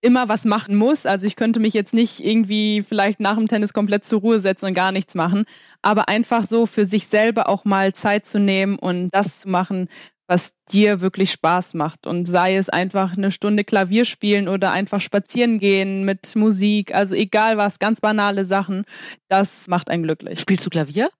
immer 0.02 0.28
was 0.28 0.44
machen 0.44 0.76
muss. 0.76 1.06
Also 1.06 1.26
ich 1.26 1.36
könnte 1.36 1.60
mich 1.60 1.74
jetzt 1.74 1.92
nicht 1.92 2.24
irgendwie 2.24 2.82
vielleicht 2.86 3.20
nach 3.20 3.36
dem 3.36 3.48
Tennis 3.48 3.72
komplett 3.72 4.04
zur 4.04 4.20
Ruhe 4.20 4.40
setzen 4.40 4.66
und 4.66 4.74
gar 4.74 4.92
nichts 4.92 5.14
machen, 5.14 5.44
aber 5.82 6.08
einfach 6.08 6.46
so 6.46 6.66
für 6.66 6.86
sich 6.86 7.06
selber 7.06 7.48
auch 7.48 7.64
mal 7.64 7.92
Zeit 7.92 8.26
zu 8.26 8.38
nehmen 8.38 8.78
und 8.78 9.10
das 9.10 9.40
zu 9.40 9.48
machen, 9.48 9.88
was 10.26 10.52
dir 10.70 11.00
wirklich 11.00 11.32
Spaß 11.32 11.74
macht. 11.74 12.06
Und 12.06 12.26
sei 12.26 12.56
es 12.56 12.68
einfach 12.68 13.16
eine 13.16 13.32
Stunde 13.32 13.64
Klavier 13.64 14.04
spielen 14.04 14.48
oder 14.48 14.70
einfach 14.70 15.00
spazieren 15.00 15.58
gehen 15.58 16.04
mit 16.04 16.36
Musik, 16.36 16.94
also 16.94 17.14
egal 17.14 17.56
was, 17.56 17.78
ganz 17.78 18.00
banale 18.00 18.44
Sachen, 18.44 18.84
das 19.28 19.66
macht 19.66 19.90
einen 19.90 20.04
glücklich. 20.04 20.40
Spielst 20.40 20.64
du 20.64 20.70
Klavier? 20.70 21.10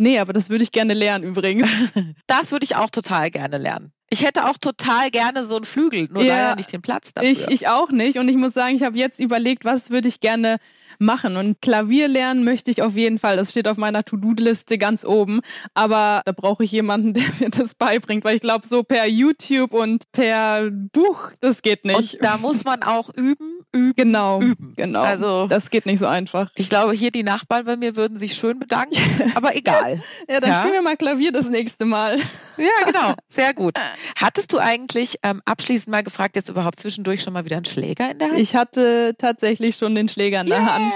Nee, 0.00 0.20
aber 0.20 0.32
das 0.32 0.48
würde 0.48 0.62
ich 0.62 0.70
gerne 0.70 0.94
lernen 0.94 1.24
übrigens. 1.24 1.68
das 2.28 2.52
würde 2.52 2.64
ich 2.64 2.76
auch 2.76 2.88
total 2.88 3.32
gerne 3.32 3.58
lernen. 3.58 3.92
Ich 4.10 4.24
hätte 4.24 4.46
auch 4.46 4.56
total 4.56 5.10
gerne 5.10 5.42
so 5.42 5.56
einen 5.56 5.64
Flügel, 5.64 6.08
nur 6.10 6.22
ja, 6.22 6.36
leider 6.36 6.56
nicht 6.56 6.72
den 6.72 6.82
Platz 6.82 7.12
dafür. 7.12 7.28
Ich, 7.28 7.48
ich 7.48 7.68
auch 7.68 7.90
nicht. 7.90 8.16
Und 8.16 8.28
ich 8.28 8.36
muss 8.36 8.54
sagen, 8.54 8.76
ich 8.76 8.84
habe 8.84 8.96
jetzt 8.96 9.18
überlegt, 9.18 9.64
was 9.64 9.90
würde 9.90 10.06
ich 10.06 10.20
gerne 10.20 10.58
machen. 10.98 11.36
Und 11.36 11.60
Klavier 11.60 12.08
lernen 12.08 12.44
möchte 12.44 12.70
ich 12.70 12.82
auf 12.82 12.94
jeden 12.94 13.18
Fall. 13.18 13.36
Das 13.36 13.50
steht 13.50 13.68
auf 13.68 13.76
meiner 13.76 14.04
To-Do-Liste 14.04 14.78
ganz 14.78 15.04
oben. 15.04 15.40
Aber 15.74 16.22
da 16.24 16.32
brauche 16.32 16.64
ich 16.64 16.72
jemanden, 16.72 17.12
der 17.14 17.24
mir 17.38 17.50
das 17.50 17.74
beibringt, 17.74 18.24
weil 18.24 18.36
ich 18.36 18.40
glaube, 18.40 18.66
so 18.66 18.82
per 18.82 19.06
YouTube 19.06 19.72
und 19.72 20.10
per 20.12 20.70
Buch, 20.70 21.30
das 21.40 21.62
geht 21.62 21.84
nicht. 21.84 22.14
Und 22.14 22.24
da 22.24 22.36
muss 22.36 22.64
man 22.64 22.82
auch 22.82 23.08
üben, 23.10 23.60
üben, 23.72 23.94
genau, 23.96 24.40
üben. 24.40 24.74
Genau. 24.76 25.02
Also 25.02 25.46
das 25.46 25.70
geht 25.70 25.86
nicht 25.86 25.98
so 25.98 26.06
einfach. 26.06 26.50
Ich 26.56 26.68
glaube, 26.68 26.92
hier 26.92 27.10
die 27.10 27.22
Nachbarn 27.22 27.64
bei 27.64 27.76
mir 27.76 27.96
würden 27.96 28.16
sich 28.16 28.34
schön 28.34 28.58
bedanken, 28.58 28.98
aber 29.34 29.56
egal. 29.56 30.02
ja, 30.28 30.40
dann 30.40 30.50
ja? 30.50 30.58
spielen 30.60 30.74
wir 30.74 30.82
mal 30.82 30.96
Klavier 30.96 31.32
das 31.32 31.48
nächste 31.48 31.84
Mal. 31.84 32.18
Ja, 32.58 32.84
genau. 32.84 33.14
Sehr 33.28 33.54
gut. 33.54 33.78
Hattest 34.16 34.52
du 34.52 34.58
eigentlich 34.58 35.16
ähm, 35.22 35.42
abschließend 35.44 35.88
mal 35.88 36.02
gefragt, 36.02 36.36
jetzt 36.36 36.48
überhaupt 36.48 36.80
zwischendurch 36.80 37.22
schon 37.22 37.32
mal 37.32 37.44
wieder 37.44 37.56
einen 37.56 37.64
Schläger 37.64 38.10
in 38.10 38.18
der 38.18 38.28
Hand? 38.28 38.38
Ich 38.38 38.54
hatte 38.54 39.14
tatsächlich 39.18 39.76
schon 39.76 39.94
den 39.94 40.08
Schläger 40.08 40.40
in 40.40 40.48
der 40.48 40.58
yeah. 40.58 40.74
Hand. 40.74 40.92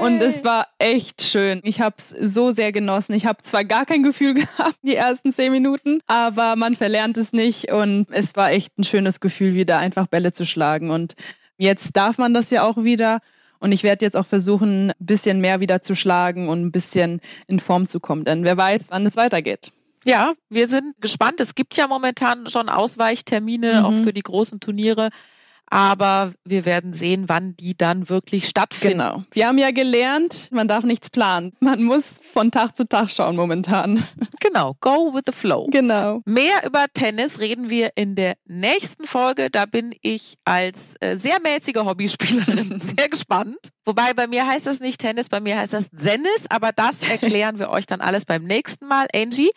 Und 0.00 0.22
es 0.22 0.44
war 0.44 0.66
echt 0.78 1.20
schön. 1.22 1.60
Ich 1.62 1.82
habe 1.82 1.96
es 1.98 2.08
so 2.08 2.52
sehr 2.52 2.72
genossen. 2.72 3.12
Ich 3.12 3.26
habe 3.26 3.42
zwar 3.42 3.64
gar 3.64 3.84
kein 3.84 4.02
Gefühl 4.02 4.34
gehabt, 4.34 4.76
die 4.82 4.96
ersten 4.96 5.32
zehn 5.32 5.52
Minuten, 5.52 6.00
aber 6.06 6.56
man 6.56 6.74
verlernt 6.74 7.18
es 7.18 7.32
nicht. 7.32 7.70
Und 7.70 8.06
es 8.10 8.34
war 8.34 8.50
echt 8.50 8.78
ein 8.78 8.84
schönes 8.84 9.20
Gefühl, 9.20 9.54
wieder 9.54 9.78
einfach 9.78 10.06
Bälle 10.06 10.32
zu 10.32 10.46
schlagen. 10.46 10.90
Und 10.90 11.16
jetzt 11.58 11.96
darf 11.96 12.16
man 12.16 12.32
das 12.32 12.50
ja 12.50 12.62
auch 12.62 12.82
wieder. 12.82 13.20
Und 13.58 13.72
ich 13.72 13.82
werde 13.82 14.06
jetzt 14.06 14.16
auch 14.16 14.26
versuchen, 14.26 14.90
ein 14.90 14.94
bisschen 14.98 15.40
mehr 15.42 15.60
wieder 15.60 15.82
zu 15.82 15.94
schlagen 15.94 16.48
und 16.48 16.62
ein 16.62 16.72
bisschen 16.72 17.20
in 17.46 17.60
Form 17.60 17.86
zu 17.86 18.00
kommen. 18.00 18.24
Denn 18.24 18.42
wer 18.42 18.56
weiß, 18.56 18.86
wann 18.88 19.04
es 19.04 19.16
weitergeht. 19.16 19.72
Ja, 20.04 20.32
wir 20.48 20.68
sind 20.68 20.94
gespannt. 21.00 21.40
Es 21.40 21.54
gibt 21.54 21.76
ja 21.76 21.86
momentan 21.86 22.48
schon 22.48 22.68
Ausweichtermine, 22.68 23.80
mhm. 23.80 23.84
auch 23.84 24.04
für 24.04 24.12
die 24.12 24.22
großen 24.22 24.60
Turniere 24.60 25.10
aber 25.70 26.32
wir 26.44 26.64
werden 26.64 26.92
sehen, 26.92 27.28
wann 27.28 27.56
die 27.56 27.76
dann 27.76 28.08
wirklich 28.08 28.48
stattfinden. 28.48 28.98
Genau. 28.98 29.22
Wir 29.30 29.46
haben 29.46 29.56
ja 29.56 29.70
gelernt, 29.70 30.48
man 30.50 30.66
darf 30.66 30.84
nichts 30.84 31.10
planen. 31.10 31.52
Man 31.60 31.84
muss 31.84 32.04
von 32.32 32.50
Tag 32.50 32.76
zu 32.76 32.86
Tag 32.88 33.10
schauen 33.10 33.36
momentan. 33.36 34.04
Genau, 34.40 34.74
go 34.80 35.14
with 35.14 35.22
the 35.26 35.32
flow. 35.32 35.68
Genau. 35.70 36.22
Mehr 36.24 36.66
über 36.66 36.86
Tennis 36.92 37.38
reden 37.38 37.70
wir 37.70 37.90
in 37.94 38.16
der 38.16 38.34
nächsten 38.46 39.06
Folge. 39.06 39.48
Da 39.48 39.66
bin 39.66 39.94
ich 40.02 40.38
als 40.44 40.96
äh, 41.00 41.16
sehr 41.16 41.40
mäßige 41.40 41.76
Hobbyspielerin 41.76 42.80
sehr 42.80 43.08
gespannt. 43.08 43.58
Wobei 43.84 44.12
bei 44.12 44.26
mir 44.26 44.46
heißt 44.46 44.66
das 44.66 44.80
nicht 44.80 45.00
Tennis, 45.00 45.28
bei 45.28 45.40
mir 45.40 45.58
heißt 45.58 45.72
das 45.72 45.90
Zennis, 45.90 46.46
aber 46.48 46.72
das 46.72 47.02
erklären 47.08 47.60
wir 47.60 47.70
euch 47.70 47.86
dann 47.86 48.00
alles 48.00 48.24
beim 48.24 48.42
nächsten 48.42 48.86
Mal. 48.88 49.06
Angie, 49.14 49.50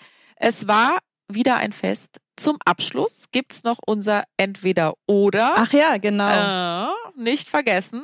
es 0.44 0.68
war 0.68 0.98
wieder 1.30 1.56
ein 1.56 1.72
Fest. 1.72 2.18
Zum 2.36 2.58
Abschluss 2.66 3.28
gibt's 3.32 3.64
noch 3.64 3.78
unser 3.86 4.24
Entweder-Oder. 4.38 5.54
Ach 5.56 5.72
ja, 5.72 5.98
genau. 5.98 6.88
Äh, 6.88 7.22
nicht 7.22 7.50
vergessen. 7.50 8.04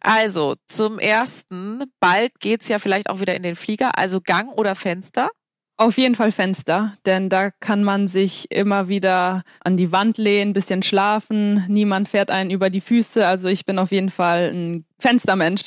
Also 0.00 0.56
zum 0.66 0.98
ersten, 0.98 1.84
bald 1.98 2.40
geht's 2.40 2.68
ja 2.68 2.78
vielleicht 2.78 3.08
auch 3.08 3.20
wieder 3.20 3.34
in 3.34 3.42
den 3.42 3.56
Flieger, 3.56 3.96
also 3.96 4.20
Gang 4.20 4.52
oder 4.52 4.74
Fenster? 4.74 5.30
Auf 5.78 5.96
jeden 5.96 6.14
Fall 6.14 6.30
Fenster, 6.30 6.94
denn 7.06 7.30
da 7.30 7.50
kann 7.50 7.84
man 7.84 8.06
sich 8.06 8.50
immer 8.50 8.88
wieder 8.88 9.42
an 9.60 9.76
die 9.76 9.90
Wand 9.90 10.18
lehnen, 10.18 10.52
bisschen 10.52 10.82
schlafen, 10.82 11.64
niemand 11.68 12.08
fährt 12.08 12.30
einen 12.30 12.50
über 12.50 12.68
die 12.68 12.80
Füße, 12.80 13.26
also 13.26 13.48
ich 13.48 13.64
bin 13.64 13.78
auf 13.78 13.92
jeden 13.92 14.10
Fall 14.10 14.50
ein 14.52 14.84
Fenstermensch. 14.98 15.62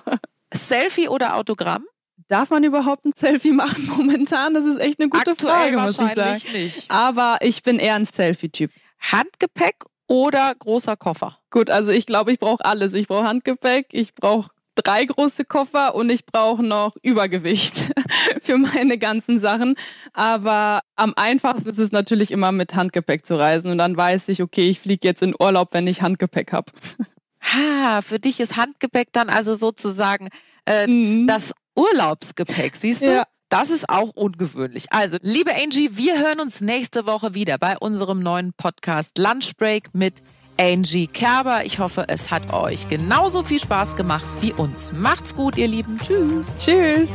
Selfie 0.54 1.08
oder 1.08 1.36
Autogramm? 1.36 1.84
Darf 2.28 2.50
man 2.50 2.64
überhaupt 2.64 3.04
ein 3.04 3.12
Selfie 3.16 3.52
machen 3.52 3.86
momentan? 3.96 4.54
Das 4.54 4.64
ist 4.64 4.78
echt 4.78 5.00
eine 5.00 5.08
gute 5.08 5.30
Aktuell 5.30 5.52
Frage, 5.52 5.78
muss 5.78 5.98
ich 5.98 6.14
sagen. 6.14 6.40
Nicht. 6.52 6.90
Aber 6.90 7.38
ich 7.40 7.62
bin 7.62 7.78
eher 7.78 7.94
ein 7.94 8.06
Selfie-Typ. 8.06 8.70
Handgepäck 9.00 9.84
oder 10.08 10.54
großer 10.54 10.96
Koffer? 10.96 11.38
Gut, 11.50 11.70
also 11.70 11.90
ich 11.90 12.06
glaube, 12.06 12.32
ich 12.32 12.38
brauche 12.38 12.64
alles. 12.64 12.94
Ich 12.94 13.08
brauche 13.08 13.24
Handgepäck, 13.24 13.88
ich 13.92 14.14
brauche 14.14 14.50
drei 14.76 15.04
große 15.04 15.44
Koffer 15.44 15.94
und 15.94 16.10
ich 16.10 16.26
brauche 16.26 16.62
noch 16.62 16.94
Übergewicht 17.02 17.92
für 18.42 18.58
meine 18.58 18.98
ganzen 18.98 19.40
Sachen. 19.40 19.74
Aber 20.12 20.80
am 20.96 21.14
einfachsten 21.16 21.68
ist 21.68 21.78
es 21.78 21.92
natürlich 21.92 22.30
immer 22.30 22.52
mit 22.52 22.74
Handgepäck 22.74 23.26
zu 23.26 23.36
reisen 23.36 23.70
und 23.70 23.78
dann 23.78 23.96
weiß 23.96 24.28
ich, 24.28 24.42
okay, 24.42 24.68
ich 24.68 24.80
fliege 24.80 25.08
jetzt 25.08 25.22
in 25.22 25.34
Urlaub, 25.38 25.70
wenn 25.72 25.86
ich 25.86 26.02
Handgepäck 26.02 26.52
habe. 26.52 26.72
Ha, 27.54 28.02
für 28.02 28.18
dich 28.18 28.40
ist 28.40 28.56
Handgepäck 28.56 29.12
dann 29.12 29.28
also 29.28 29.54
sozusagen 29.54 30.30
äh, 30.64 30.88
mhm. 30.88 31.28
das 31.28 31.52
Urlaubsgepäck, 31.76 32.74
siehst 32.76 33.02
du? 33.02 33.12
Ja. 33.12 33.24
Das 33.48 33.70
ist 33.70 33.88
auch 33.88 34.10
ungewöhnlich. 34.14 34.86
Also, 34.90 35.18
liebe 35.22 35.52
Angie, 35.54 35.90
wir 35.92 36.18
hören 36.18 36.40
uns 36.40 36.60
nächste 36.60 37.06
Woche 37.06 37.34
wieder 37.34 37.58
bei 37.58 37.78
unserem 37.78 38.20
neuen 38.20 38.52
Podcast 38.54 39.18
Lunch 39.18 39.52
Break 39.56 39.94
mit 39.94 40.22
Angie 40.58 41.06
Kerber. 41.06 41.64
Ich 41.64 41.78
hoffe, 41.78 42.06
es 42.08 42.30
hat 42.30 42.52
euch 42.52 42.88
genauso 42.88 43.42
viel 43.42 43.60
Spaß 43.60 43.94
gemacht 43.94 44.24
wie 44.40 44.52
uns. 44.52 44.92
Macht's 44.92 45.34
gut, 45.34 45.56
ihr 45.56 45.68
Lieben. 45.68 45.98
Tschüss. 45.98 46.56
Tschüss. 46.56 47.08